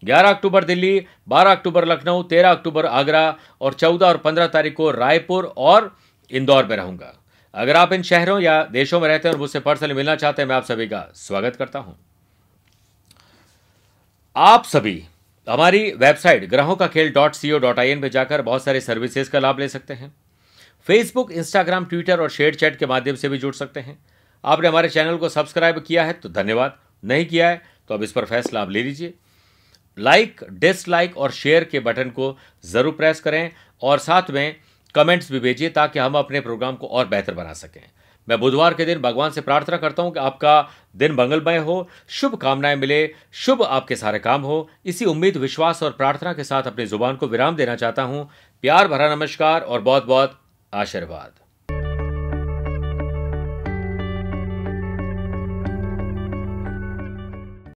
11 0.02 0.30
अक्टूबर 0.30 0.64
दिल्ली 0.64 1.06
12 1.28 1.50
अक्टूबर 1.50 1.84
लखनऊ 1.84 2.22
13 2.22 2.50
अक्टूबर 2.50 2.86
आगरा 2.86 3.24
और 3.60 3.74
14 3.74 4.06
और 4.06 4.16
15 4.16 4.46
तारीख 4.46 4.76
को 4.76 4.90
रायपुर 4.90 5.52
और 5.56 5.96
इंदौर 6.30 6.66
में 6.66 6.76
रहूँगा। 6.76 7.14
अगर 7.54 7.76
आप 7.76 7.92
इन 7.92 8.02
शहरों 8.02 8.40
या 8.40 8.62
देशों 8.64 9.00
में 9.00 9.08
रहते 9.08 9.28
हैं 9.28 9.34
और 9.34 9.40
मुझसे 9.40 9.60
पर्सनली 9.60 9.94
मिलना 9.94 10.16
चाहते 10.16 10.42
हैं 10.42 10.48
मैं 10.48 10.56
आप 10.56 10.64
सभी 10.64 10.86
का 10.86 11.08
स्वागत 11.14 11.56
करता 11.56 11.78
हूँ। 11.78 11.98
आप 14.36 14.64
सभी 14.64 15.02
हमारी 15.46 15.80
वेबसाइट 15.92 16.44
ग्रहों 16.50 16.74
का 16.76 16.86
खेल 16.86 17.10
dot 17.12 17.34
C 17.34 17.50
O 17.52 17.58
dot 17.58 17.78
I 17.78 17.88
N 17.88 18.00
पर 18.00 18.08
जाकर 18.08 18.42
बहुत 18.42 18.64
सारे 18.64 18.80
सर्विसेज़ 18.80 19.30
का 19.30 19.38
लाभ 19.38 19.58
ले 19.58 19.68
सकते 19.68 19.94
हैं। 19.94 20.12
फेसबुक 20.86 21.32
इंस्टाग्राम 21.32 21.84
ट्विटर 21.84 22.20
और 22.20 22.30
शेयर 22.30 22.54
चैट 22.54 22.76
के 22.76 22.86
माध्यम 22.86 23.16
से 23.16 23.28
भी 23.28 23.38
जुड़ 23.38 23.54
सकते 23.54 23.80
हैं। 23.80 23.98
आपने 24.44 24.68
हमारे 24.68 24.88
चैनल 24.88 25.16
को 25.16 25.28
सब्सक्राइब 25.28 25.78
किया 25.78 26.04
है 26.04 26.12
तो 26.12 26.28
धन्यवाद। 26.30 26.78
नहीं 27.02 27.26
किया 27.26 27.48
है 27.48 27.62
तो 27.88 27.94
अब 27.94 28.02
इस 28.02 28.12
पर 28.12 28.24
फैसला 28.24 28.62
आप 28.62 28.70
ले 28.70 28.82
लीजिए। 28.82 29.14
लाइक 29.98 30.44
डिसलाइक 30.50 31.16
और 31.16 31.30
शेयर 31.32 31.64
के 31.64 31.80
बटन 31.80 32.10
को 32.10 32.36
ज़रूर 32.64 32.94
प्रेस 32.94 33.20
करें 33.20 33.50
और 33.82 33.98
साथ 34.00 34.30
में 34.30 34.56
कमेंट्स 34.94 35.32
भी 35.32 35.40
भेजिए 35.40 35.68
ताकि 35.70 35.98
हम 35.98 36.14
अपने 36.18 36.40
प्रोग्राम 36.40 36.76
को 36.76 36.86
और 36.86 37.08
बेहतर 37.08 37.34
बना 37.34 37.52
सकें। 37.54 37.82
मैं 38.28 38.40
बुधवार 38.40 38.74
के 38.74 38.84
दिन 38.84 38.98
भगवान 38.98 39.30
से 39.30 39.40
प्रार्थना 39.40 39.76
करता 39.76 40.02
हूँ 40.02 40.12
कि 40.12 40.20
आपका 40.20 40.68
दिन 40.96 41.12
मंगलमय 41.12 41.56
हो, 41.56 41.88
शुभ 42.08 42.34
कामनाएँ 42.34 42.76
मिले, 42.76 43.14
शुभ 43.32 43.62
आपके 43.62 43.96
सारे 43.96 44.18
काम 44.18 44.42
हो। 44.42 44.68
इसी 44.86 45.04
उम्मीद, 45.04 45.36
विश्वास 45.36 45.82
और 45.82 45.90
प्रार्थना 45.90 46.32
के 46.32 46.44
साथ 46.44 46.62
अपनी 46.62 46.86
ज़ुबान 46.86 47.16
को 47.16 47.26
विराम 47.26 47.56
देना 47.56 47.76
चाहता 47.76 48.02
हूँ। 48.02 48.30
प्यार 48.62 48.88
भरा 48.88 49.14
नमस्कार 49.14 49.60
और 49.60 49.80
बहुत 49.80 50.06
बहुत 50.06 50.40
आशीर्वाद। 50.74 51.41